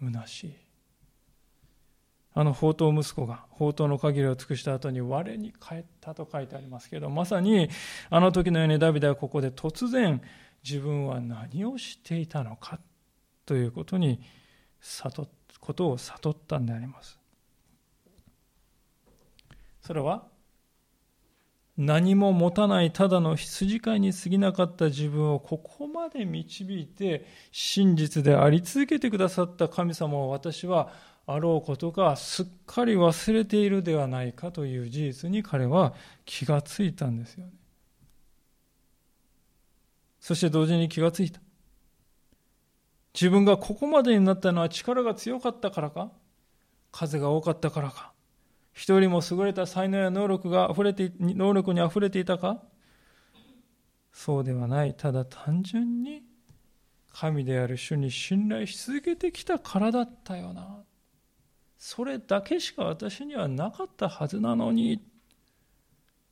[0.00, 0.54] 虚しい。
[2.34, 7.70] あの宝刀息子が宝刀の限りを尽くした後に我に帰ったと書いてありますけど、まさに
[8.10, 10.20] あの時のようにダビデはここで突然、
[10.62, 12.78] 自分は何をしていたのか
[13.46, 14.20] ということに
[14.80, 15.28] 悟
[15.60, 17.18] ことを悟ったんであります。
[19.80, 20.26] それは
[21.76, 30.90] 何も持たないただの羊飼いに過ぎなかった自分をここまで導いて真実であり続けてくださった神様を私は
[31.26, 35.92] あろうことがすっかり忘れているではないかという事実に彼は
[36.24, 37.52] 気がついたんですよね。
[40.20, 41.40] そして同時に気がついた。
[43.12, 46.10] 自分がここまでになったのは力が強かったからか？
[46.92, 48.12] 数が多かったからか？
[48.76, 52.62] 人も優れた才能や能力が溢れて、能力に溢れていたか？
[54.12, 54.94] そうではない。
[54.94, 56.22] ただ単純に
[57.12, 60.84] 神である主に信頼し続けてきたからだったよな。
[61.78, 65.02] それだけしか私にはなかったはずなのに。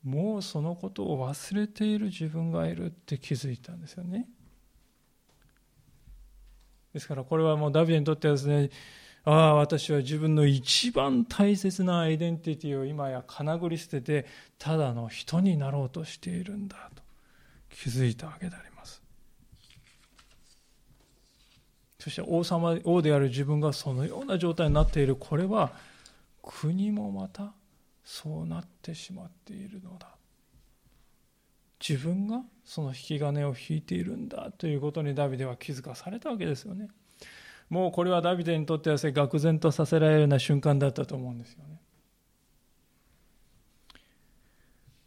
[0.02, 4.28] もうそのことを忘れている自分がいるって気づいたんですよね。
[6.92, 8.68] ですからこれはもうダビデにとってはですね、
[9.26, 14.26] ああ、私は自分の一番大切なアイデンティティを今やかなぐり捨てて、
[14.58, 17.02] ただの人になろうとしているんだと
[17.70, 19.02] 気づいたわけであります。
[21.98, 25.72] そして王様、王である自分がそのような状態になっている、これは
[26.42, 27.54] 国もまた
[28.04, 30.08] そうなってしまっているのだ。
[31.86, 36.88] 自分がその引き金を引いているんだということにダビデは気づかされたわけですよね。
[37.70, 41.80] もうこれはダビデにとっては愕然とさせられるような瞬間だったと思うんですよね。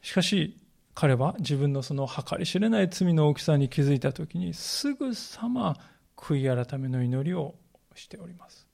[0.02, 0.58] しかし
[0.94, 5.78] 彼は自分のその計り知れない罪の大きさに気づいた時にすぐさま
[6.16, 7.56] 悔い改めの祈りを
[7.94, 8.68] しております。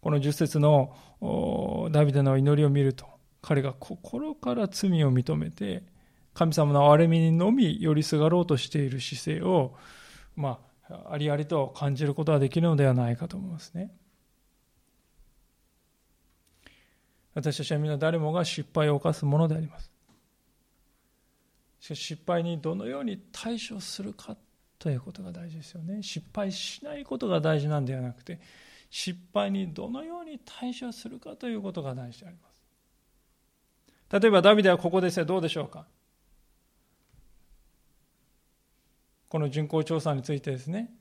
[0.00, 0.94] この10節の
[1.90, 3.06] ダビデの祈りを見ると、
[3.40, 5.82] 彼が心から罪を認めて、
[6.34, 9.74] 神様の憐れみにのみ寄りすがろうとしている姿勢を、
[10.36, 13.90] まああ、りありと感じることができるのではないかと思いますね。
[17.34, 19.90] 私たちは皆誰もが失敗を犯すものであります。
[21.80, 24.36] しかし失敗にどのように対処するか
[24.78, 26.02] ということが大事ですよね。
[26.02, 28.40] 失敗しないことが大事なんではなくて、
[28.90, 34.20] 失敗にどのように対処するかということが大事であります。
[34.20, 35.86] 例えばダビデはここですね、どうでしょうか。
[39.34, 40.94] この巡航調査についてですね、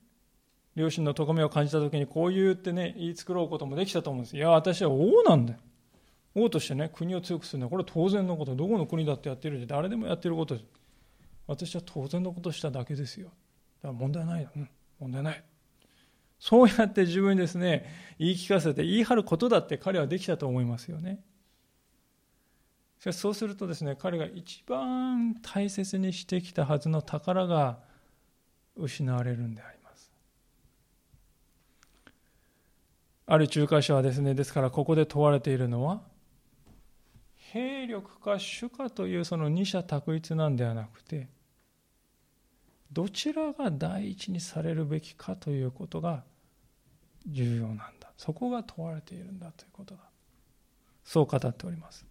[0.76, 4.36] 両親の咎めを感じたときにこう言ってね、言い繕うこともできたと思うんです。
[4.36, 5.60] いや、私は王なんだよ。
[6.34, 8.56] 王としてね、国を強くするのは、これは当然のこと。
[8.56, 10.58] どこの国だってやってるし、誰でもやってること。
[11.46, 13.28] 私は当然のことしただけですよ。
[13.28, 14.50] だから問題ないよ。
[14.56, 14.70] うん、
[15.00, 15.44] 問題ない。
[16.40, 17.86] そうやって自分にですね、
[18.18, 21.24] 言い聞かせて言い張ることだって彼はできたと思いますよね。
[22.98, 27.93] しかしそうするとですね、彼が一番大切にしてきたはずの宝が
[28.76, 30.12] 失われるんであります。
[33.26, 36.02] ある仲介者はですね、ですからここで問われているのは、
[37.36, 41.30] 兵力か主かというその二者択一なんではなくて、
[42.92, 46.24] どちらが第一にされるべきかということが
[47.28, 48.12] 重要なんだ。
[48.18, 50.02] そこが問われているんだということだ。
[51.04, 52.06] そう語っております。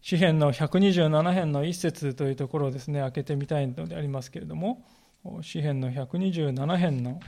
[0.00, 4.84] 詩篇の127編の一節というところをですね、開けてみたいのでありますけれども、
[5.42, 7.20] 詩篇の127編の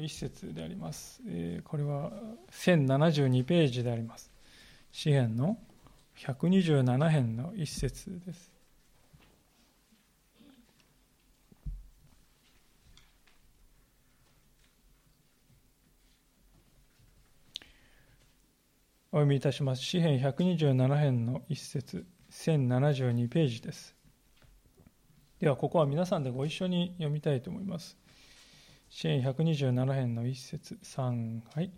[0.00, 1.20] 一節であります。
[1.64, 2.12] これは
[2.50, 4.30] 1072ページであります。
[4.90, 5.58] 詩篇の
[6.16, 8.53] 127編の一節です。
[19.14, 19.82] お読みいたします。
[19.84, 23.94] 詩編127編の一節、1072ページです。
[25.38, 27.96] では、ここは皆さんでご一緒に読みたいと思います。
[28.90, 31.70] 詩編127編の一節、3、はい。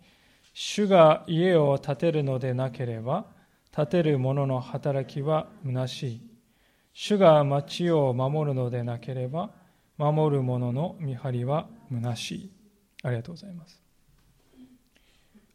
[0.55, 3.27] 主が家を建てるのでなければ、
[3.69, 6.21] 建てる者の働きは虚しい。
[6.93, 9.51] 主が町を守るのでなければ、
[9.99, 12.51] 守る者の見張りは虚しい。
[13.03, 13.79] ありがとうございます。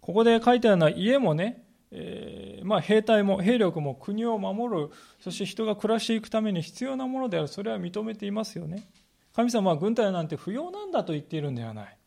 [0.00, 1.64] ここで書いてあるのは家もね、
[1.94, 4.90] えー、まあ、兵隊も兵力も国を守る
[5.20, 7.48] そして人が暮らしていくために必要なものである。
[7.48, 8.88] それは認めていますよね。
[9.34, 11.98] 神様は軍隊なんて不要なんだと言っているんではない。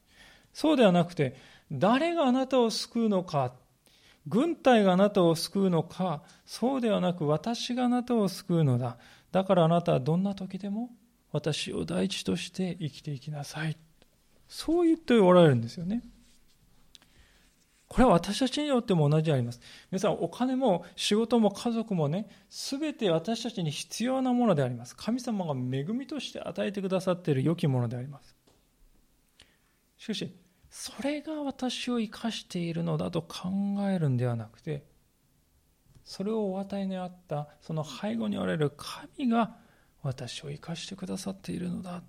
[0.54, 1.36] そうではなくて
[1.72, 3.54] 誰があなたを救うのか
[4.28, 8.98] 軍隊があなたを救うのかそうではなく私があなたを救うのだ。
[9.32, 10.90] だからあなたはどんな時でも
[11.32, 13.78] 私を第一として生きていきなさい。
[14.48, 16.02] そう言っておられるんですよね。
[17.88, 19.60] これは私たちによっても同じであります。
[19.92, 24.96] 皆さん、お金も仕事も家族もね、すべて私たちに必要なものであります。
[24.96, 28.36] 神様が恵みとして与えてくださっている良きものであります。
[29.98, 30.36] しかし、
[30.70, 33.50] それが私を生かしているのだと考
[33.90, 34.84] えるんではなくて、
[36.04, 39.58] それをお与えにあったその背後におられる神が
[40.04, 42.04] 私を生かしてくださっているのだ。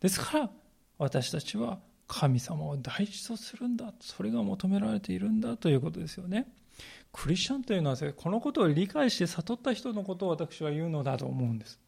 [0.00, 0.50] ですから
[0.98, 3.92] 私たちは神様を大事とするんだ。
[4.00, 6.46] それが求められているんだということですよね。
[7.12, 11.80] クリスチャンというのはこのことを理解して悟った人のことを私は言うのだと思うんです。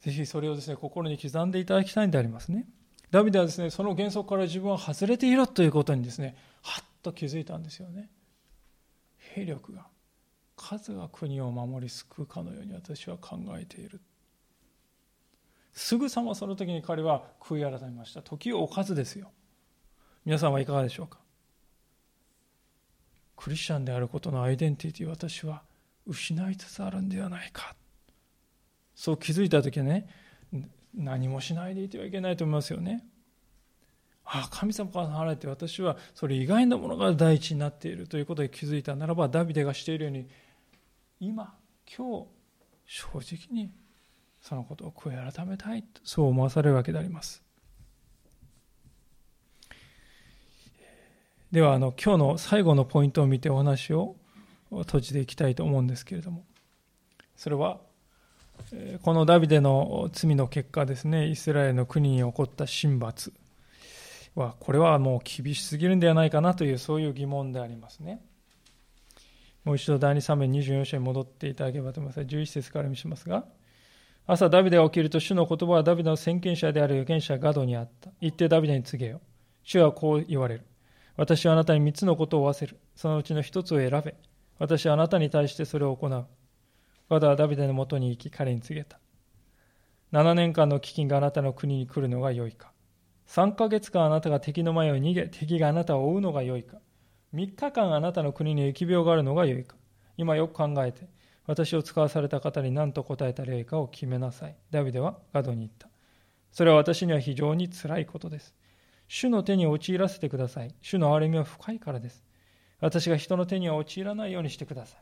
[0.00, 2.66] ぜひそれをですね心に刻んでいただきたいんでありますね。
[3.10, 8.10] ダビデはですねその原則から自分は外れているということにですねはっと気づいたんですよね。
[9.18, 9.86] 兵力が
[10.56, 14.00] 数が国を守り救うかのように私は考えている。
[15.76, 18.22] すぐさまその時に彼は悔い改めました。
[18.22, 19.30] 時を置かずですよ。
[20.24, 21.18] 皆さんはいかがでしょうか？
[23.36, 25.62] クリスチャンであることのアイデンティティ私は
[26.06, 27.76] 失いつつあるんではないか。
[28.94, 30.08] そう気づいた時はね
[30.94, 33.04] 何もしないでいてはいけないと思いますよね。
[34.24, 38.08] ああ神様から離れて私はそれ以外のものが第一になっている。
[38.08, 40.26] ということに気づいたならばダビデがしているように
[41.20, 41.54] 今
[41.94, 42.26] 今日
[42.86, 43.70] 正直に
[44.48, 47.42] そのことを悔い改めたいそう思わされるわけであります。
[51.50, 54.14] ではあの今日の最後のポイントを見てお話を
[54.70, 56.44] 閉じていきたいと思うんですけれども。
[57.36, 57.80] それは
[59.02, 61.26] このダビデの罪の結果ですね。
[61.26, 63.32] イスラエルの国に起こった神罰
[64.36, 68.24] はこれはもう厳しすぎるんではないかなというそういう疑問でありますね。
[69.64, 72.20] もう一度第2 3面24章に戻っていただければと思います。
[72.20, 73.44] 11節から見しますが
[74.28, 78.10] 朝ダビデが起きると主の言葉はダビデの先見者である預言者ガドにあった。
[78.20, 79.20] 言ってダビデに告げよ。
[79.62, 80.66] 主はこう言われる。
[81.16, 82.76] 私はあなたに三つのことを負わせる。
[82.96, 84.16] そのうちの一つを選べ。
[84.58, 86.26] 私はあなたに対してそれを行う。
[87.08, 88.98] ガドはダビデのもとに行き彼に告げた。
[90.12, 92.72] 7年間の飢饉があなたの国に来るのが良いか。
[93.28, 96.78] 3ヶ月間あなたが敵の前を逃げ、敵があなたを追うのが良いか。
[97.32, 99.76] 3日間あなたの国に疫病があるのが良いか。
[100.16, 101.06] 今よく考えて。
[101.46, 104.56] 私を使わされた方に何と答えたらよいかを決めなさい。
[104.70, 105.88] ダビデはガドに言った。
[106.50, 108.54] それは私には非常につらいことです。
[109.08, 110.74] 主の手に陥らせてください。
[110.80, 112.24] 主の憐れみは深いからです。
[112.80, 115.00] 私が人の手には陥らないようにしてください。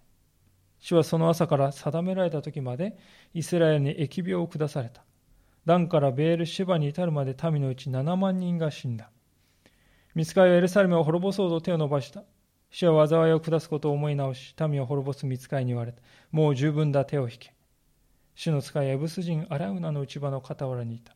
[0.81, 2.99] 主はその朝から定められた時まで
[3.33, 5.03] イスラエルに疫病を下された。
[5.65, 9.11] ダンからベールシェバに至るまで民のうち7万人が死んだ。
[10.15, 12.23] 見つかりはエルサレムを滅ぼそうと手を伸ばした。
[12.75, 16.03] 主は災いを下すことを思い直し、民を滅ぼす見つかいに言われた。
[16.33, 17.55] もう十分だ、手を引け。
[18.35, 21.15] 主の使いエブス人アラウナの内場の傍らにいた。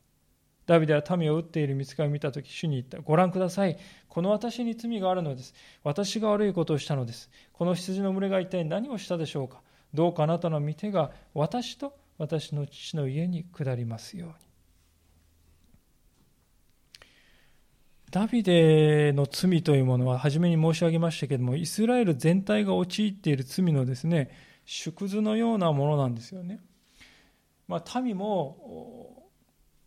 [0.67, 3.01] ダビデは民を撃っている見つかを見たとき、主に言った。
[3.01, 3.77] ご覧ください。
[4.07, 5.53] この私に罪があるのです。
[5.83, 7.29] 私が悪いことをしたのです。
[7.53, 9.61] この羊の群れが一体何をしたでしょうか。
[9.93, 14.48] どうかあなたの御手が私と私の父の家に下りますように。
[18.11, 24.31] ダビデの罪というものは初めに申し上げましたけれどもイスラエル全体が陥っている罪のですね
[24.65, 26.61] 縮図のようなものなんですよね。
[27.67, 29.29] まあ、民も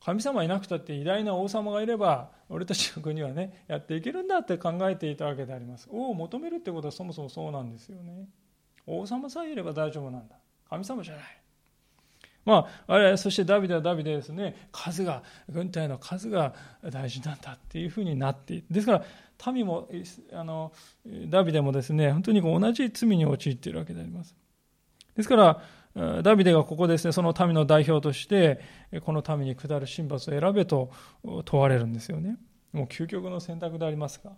[0.03, 5.88] 神様いなくたって偉大な王様がいれば俺たちの国はねやっていけるんだって考えていたわけであります。
[5.91, 8.28] 王を求めるってことはそもそもそうなんですよね。
[8.88, 10.36] 王様さえいれば大丈夫なんだ。
[10.69, 11.40] 神様じゃない。
[12.45, 14.67] まあ、あれそしてダビデはダビデですね。
[14.71, 16.53] 数が軍隊の数が
[16.89, 19.03] 大事なんだっていうふうになってですか
[19.45, 19.87] ら民も
[20.33, 20.71] あの
[21.29, 24.35] ダビデもですね本当に同じ罪に陥っているわけであります。
[25.15, 25.61] ですから
[26.23, 28.61] ダビデがここですねその民の代表として
[29.03, 30.91] この民に下る神罰を選べと
[31.45, 32.37] 問われるんですよね。
[32.71, 34.31] もう究極の選択でありますが。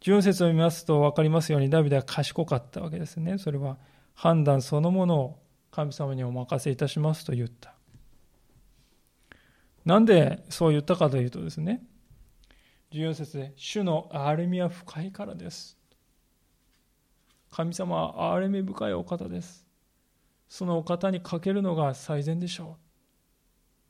[0.00, 3.38] 純節を見ますと分かりますようにダビデは賢かったわけですね。
[3.38, 3.78] それは
[4.14, 5.43] 判断そのものを
[5.74, 7.74] 神様にお任せいたしますと言った。
[9.84, 11.82] なんでそう言ったかというとですね、
[12.92, 15.76] 14節で、主の憐れみは深いからです。
[17.50, 19.66] 神様は憐れみ深いお方です。
[20.48, 22.76] そのお方にかけるのが最善でしょ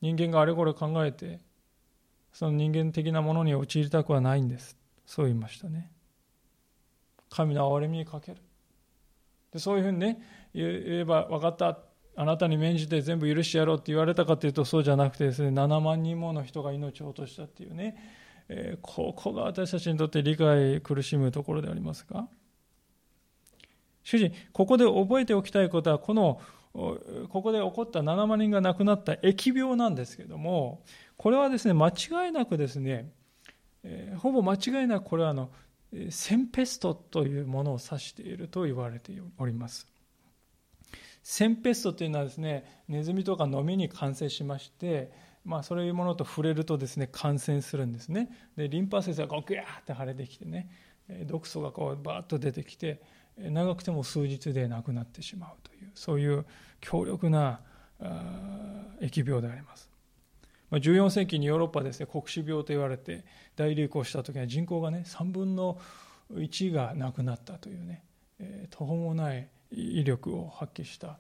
[0.00, 0.06] う。
[0.06, 1.40] 人間があれこれ考えて、
[2.32, 4.78] その人間的なものに陥りたくはないんです。
[5.04, 5.92] そう言いましたね。
[7.28, 8.40] 神の憐れみにかける。
[9.54, 10.20] でそういうふうにね
[10.52, 10.64] 言
[11.00, 11.78] えば分かった。
[12.16, 17.96] あなたに免じて全部許してやろうって言われたかというとそうじゃなくてですね7万人もの人が命を落としたっていうね、
[18.48, 22.28] えー、ここが私たちにとって理解苦しむところでありますが
[24.04, 26.40] 主人ここで覚えておきたいことはこの
[26.72, 30.82] ここで起こった7万人が亡くなった疫病なんですけれども
[31.16, 33.10] これはですね間違いなくですね、
[33.82, 35.50] えー、ほぼ間違いなくこれはあの
[36.10, 39.86] センペストというものを指していると言われております。
[41.22, 45.10] センペストというのはですね、ネズミとかノミに感染しまして、
[45.44, 48.30] まあ、そういうものと触れるとですね、感染するんですね。
[48.56, 50.68] で、リンパ節がこうグヤーって腫れてきてね、
[51.26, 53.02] 毒素がこうバーッと出てきて、
[53.36, 56.44] 長くても数日で亡くなってしまうという、そういう
[56.80, 57.60] 強力な
[59.00, 59.93] 疫病であります。
[60.78, 63.24] 14世紀にヨーロッパですね黒死病と言われて
[63.56, 65.78] 大流行した時には人口がね3分の
[66.32, 68.02] 1が亡くなったというね、
[68.38, 71.18] え、途方もない威力を発揮した、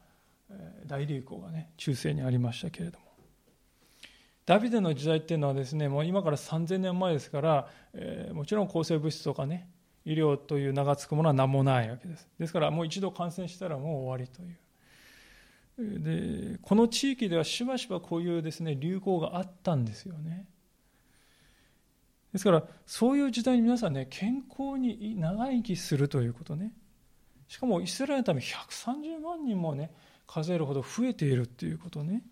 [0.86, 3.04] 大流行がね中世にありましたけれども。
[4.46, 9.68] ダビデの時代っていうのはですねもう今から3000年前ですから、え、もちろん抗生物質とかね
[10.04, 12.28] 医療という名が付くものは何もないわけです。
[12.38, 14.56] ですからもう一度感染したらもう終わりという。
[15.78, 20.46] でこの地域ではしばしばこういうですね流行があったんですよね。
[22.32, 26.72] ですからそういう時代に皆さんね健康に長生きするということね。
[27.48, 29.92] しかもイスラエルのため130万人もね
[30.26, 32.22] 数えるほど増えているっていうことね。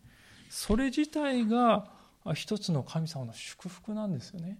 [0.48, 1.90] それ自体が
[2.34, 4.58] 一つの神様の祝福なんですよね。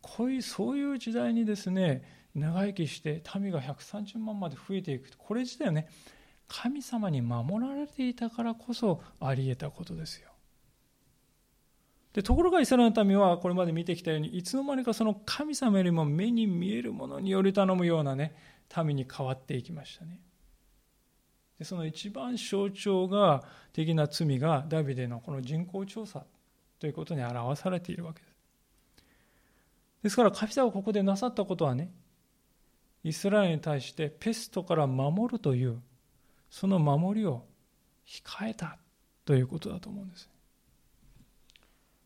[0.00, 2.02] こういうそういう時代にですね
[2.34, 5.10] 長生きして民が130万まで増えていく。
[5.18, 5.88] これ自体はね
[6.52, 10.28] 神様に守られていたからこそあり得たことですよ。
[12.12, 18.34] でところがイスラエルの民はこれまで見てきたようにいつの間にかその神様よりも目に見えるものにより頼むようなね
[18.84, 20.18] 民に変わっていきましたね。
[21.60, 26.24] でその一番象徴が的な罪がダビデのこの人口調査
[26.80, 28.34] ということに表されているわけです。
[30.02, 31.92] ですから神様がここでなさったことはね
[33.04, 35.80] イスラエルに対してペストから守るという
[36.50, 37.46] その守りを
[38.06, 38.76] 控えた
[39.24, 40.28] ということだと思うんです。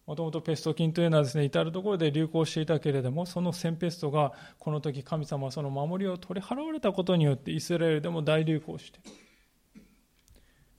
[0.07, 9.01] もともとペスト菌というのはですね、至る所で流行していたけれども、そのセンペストがこの時神様はその守りを取り払われたことによってイスラエルでも大流行して、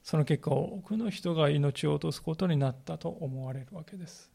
[0.03, 4.31] その結果多くの人が命を落とすことになったと思われるわけです。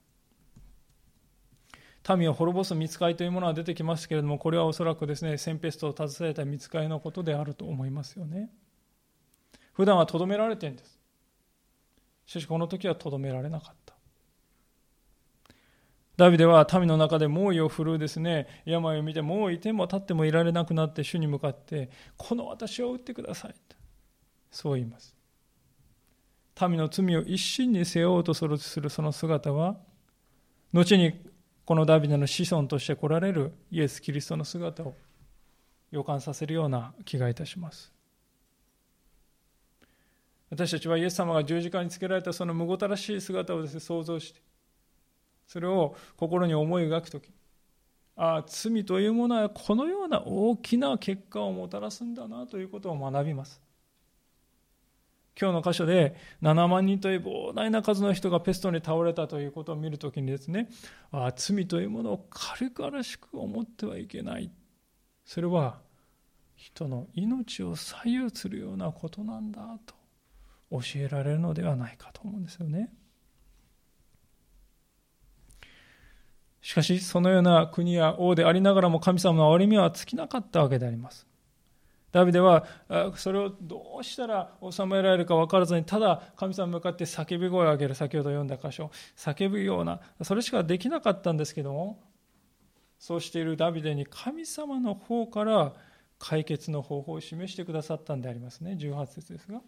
[2.16, 8.50] 民を滅ぼす見つかりというものは出てきますけれども、これはおそらくですね、センペストを携えた見つかりのことであると思いますよね。
[9.80, 11.00] 普段はとどめられてるんです。
[12.26, 13.94] しかしこの時はとどめられなかった。
[16.18, 23.76] ダビデは民の中で猛威を振るうですね、病を見てもういても立ってもいられなくなって主に向かって、この私を打ってくださいと。
[24.50, 25.16] そう言います。
[26.60, 29.78] 民の罪を一身に背負おうとするその姿は、
[30.74, 31.18] 後に
[31.64, 34.94] このダビデの子孫として来られるイエス・キリストの姿を
[35.90, 37.98] 予感させるような気がいたします。
[40.50, 44.40] 私たちはイエス様が十字架につけられたそのむごたらしい姿をです、ね、想像して、
[45.46, 47.30] それを心に思い描くとき、
[48.16, 53.62] ああ、罪というものはこのような大きな結果をもたらすんだなということを学びます。
[55.40, 60.68] 今日の箇所で7万人という膨大な数の人がペストに倒れたということを見るときにですね、
[61.12, 64.50] ああ、罪というものを軽々しく思ってはいけない。
[65.24, 65.78] それは
[66.56, 69.99] 人の命を左右するようなことなんだと
[70.70, 72.92] 教えられるのではないかと思うんですよね。
[76.62, 81.26] しかし、そのような国や王でありながらも神様の憐れみは尽きなかったわけであります。
[82.12, 82.66] ダビデは
[83.14, 92.02] それをどうしたら収められるか分からずにただ神様に向かって叫び声を上げる先ほど読んだ箇所叫ぶようなそれしかできなかったんですけども
[92.98, 95.72] そうしているダビデに神様の方から
[96.18, 99.60] 解決の方法を示してくださったんでありますね18節ですが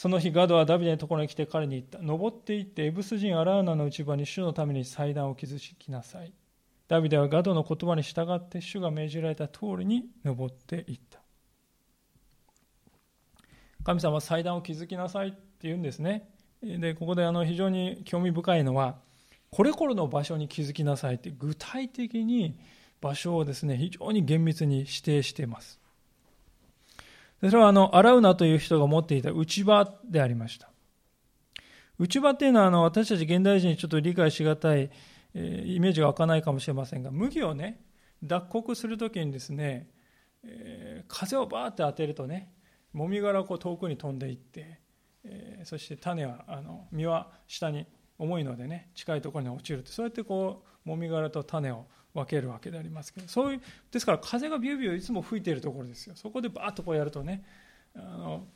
[0.00, 1.98] その日ガドはダビデのところに来て彼に言った。
[1.98, 6.32] 登っていってエブス人アラーナの内場に主のために祭壇を築きなさい。
[6.88, 11.20] ダビデはガドの言葉に従って主が命じられた通りに登っていった。
[13.84, 16.30] 神様は祭壇を築きなさいって言うんですね。
[16.62, 18.96] でここであの非常に興味深いのは
[19.50, 22.58] これこれの場所に築きなさいって具体的に
[23.02, 25.78] 場所をですね非常に厳密に指定しています。
[27.42, 30.70] それはあの、アラウナという人が持っていた内場でありました。
[31.98, 34.90] 内場っていうのはあの私たち現代人にちょっと理解しがたい、
[35.34, 37.80] えー、イメージが湧かないかもしれませんが、麦をね、
[38.22, 39.88] 脱穀するときにですね、
[40.44, 42.52] えー、風をバーって当てるとね、
[42.92, 44.80] もみ殻がこう遠くに飛んでいって、
[45.24, 47.86] えー、そして種は、あの実は下に
[48.18, 56.14] 重いのでね、近いところに落ちるって、そうやってこう、もみ殻と種を分けるわけでありますけどそういうですから風がビュービューいつも吹いているところですよ。
[56.16, 57.44] そこでバーッとこうやるとね
[57.94, 58.46] あの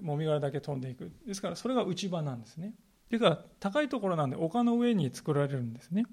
[0.00, 1.10] もみ殻だけ飛んでいく。
[1.26, 2.74] ですからそれが内場なんですね。
[3.08, 6.04] というか高いところなんで丘の上に作られるんですね。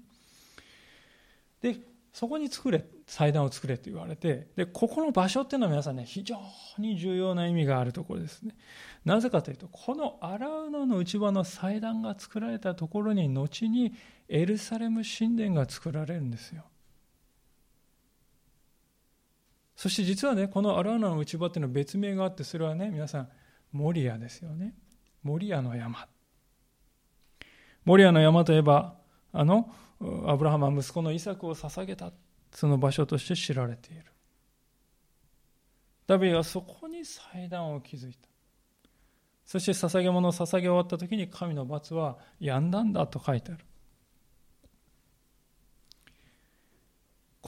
[1.60, 1.76] で
[2.12, 6.36] そこに作れ祭壇を作れと言われてでここの場所っていうのは皆さんね非常
[6.78, 8.56] に重要な意味があるところですね。
[9.04, 13.94] なぜかというとこのアラウナの内場の祭壇が作られたところに後に
[14.28, 16.64] エルサレム神殿が作られるんですよ。
[19.78, 23.28] そして実はね、このアラーナの内場っていうのは別名があって、それはね、皆さん、
[23.70, 24.74] モリアですよね。
[25.22, 26.08] モリアの山。
[27.84, 28.96] モリアの山といえば、
[29.32, 29.72] あの、
[30.26, 32.12] アブラハムは息子のイサクを捧げた、
[32.50, 34.06] その場所として知られている。
[36.08, 38.28] ダビデはそこに祭壇を築いた。
[39.44, 43.64] そして捧げ物を捧げ終わった時に神の罰は止んだんだと書いてある。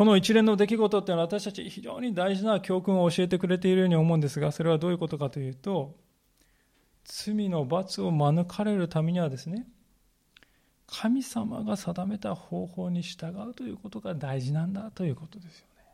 [0.01, 5.95] この一連の出来事っていうのは私たち非常に大事な教訓を教えてくれているように思うんですが、それはどういうことかというと、
[7.05, 9.69] 罪の罰を免れるためにはですね、
[10.87, 15.85] 神様が定めた方法に従うということが大事なんだということですよね。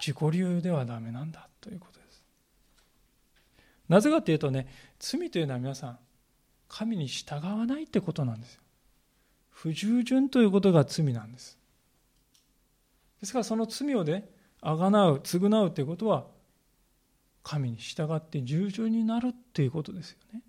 [0.00, 2.24] 自己流ではダメなんだということです。
[3.90, 5.98] なぜかというとね、罪というのは皆さん、
[6.66, 8.62] 神に従わないってことなんですよ。
[9.50, 11.57] 不従順ということが罪なんです。
[13.20, 14.28] ですからその罪をね、
[14.60, 16.26] あがなう、償うということは、
[17.42, 20.42] 神に従って従順になるっていうことですよね。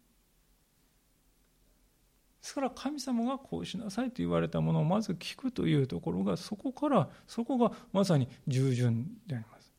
[2.42, 9.72] ですから神様がこうしなさいと言われたものをまず聞くというところがそこからそこがまさに従順であります。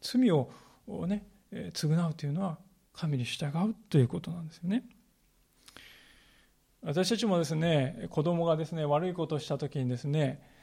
[0.00, 0.50] 罪を
[1.06, 2.58] ね償うというのは
[2.92, 4.84] 神に従うということなんですよね。
[6.82, 10.53] 私たちもですね子供がですね悪いことをした時にですね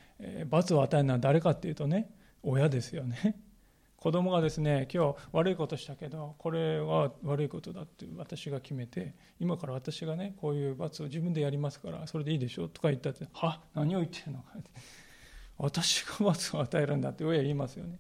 [0.50, 2.10] 罰を与えるのは誰かっていうとね
[2.44, 3.40] 親ですよね。
[3.98, 13.62] 子供がですね今日悪いことしたけどこれは悪いことだって私が決めて今から私がねこういう罰を自分でやりますからそれでいいでしょとか言ったっては？
[13.76, 14.72] 何を言ってるのかって。
[15.58, 18.00] 私が罰を与えるんだって親言いますよね。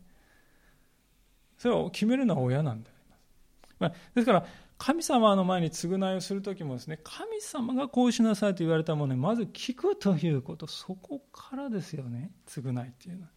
[1.59, 4.47] それを決めるのは親なんであります、まあ、ですから
[4.83, 12.31] 神様の前に償いをする時もですね神様がこうしなさいと言われたものにまず聞くということそこからですよね。
[12.47, 13.29] 償いっていうのは。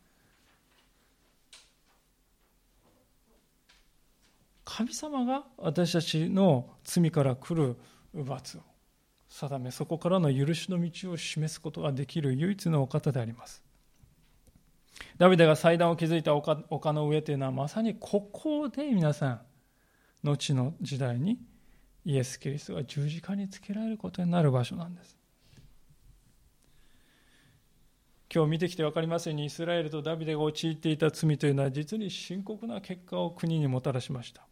[4.65, 7.77] 神様が私たちの罪から来る
[8.15, 8.63] 罰を
[9.29, 13.63] 定めそこからの許しの道を示すことができる唯一のお方であります。
[15.19, 19.41] ダビデが祭壇を築いた丘の上というのはまさにここで皆さん
[20.25, 21.39] 後の時代に
[22.05, 25.17] イエス・キリストが十字架につけられることになる場所なんです。
[28.35, 34.45] 今日見てきて分かりますようにイスラエルとダビデが陥っていた罪というのは実に深刻な結果を国にもたらしました。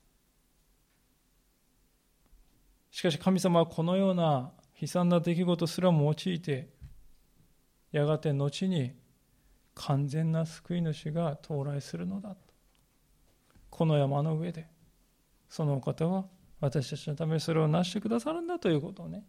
[2.92, 6.68] しかし神様はこのような悲惨な出来事すらも用いて、
[7.90, 8.92] やがて後に
[9.74, 12.36] 完全な救い主が到来するのだと。
[13.70, 14.66] この山の上で、
[15.52, 16.24] そのお方は
[16.60, 19.22] 私たちのためにそれを成してくださるんだということをね、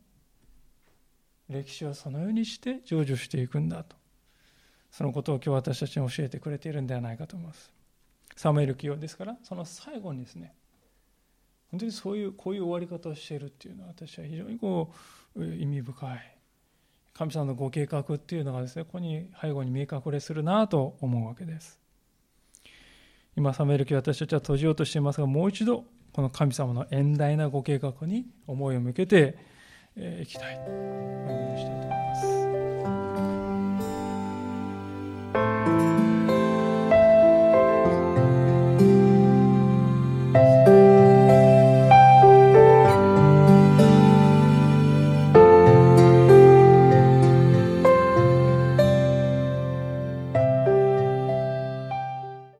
[1.49, 3.97] 歴史はそのようにして成就していくんだと。
[4.89, 7.73] そのことを今日私たちに教えてくれているんではないかと思います。
[8.37, 10.55] サムエル清ですから、その最後にですね、
[11.71, 14.93] 本当にそういう、こういう終わり方をしているっていうのは私は非常にこ
[15.35, 16.37] う、意味深い。
[17.13, 21.81] 神様のご計画っていうのがですね、ここに背後に見え隠れするなと思うわけです。
[23.35, 29.37] 今、サムエル記私たちは閉じようとしていますが、もう一度、この神様の遠大なご計画に思いを向けて
[29.97, 30.55] いきたい。
[30.55, 32.02] と思います。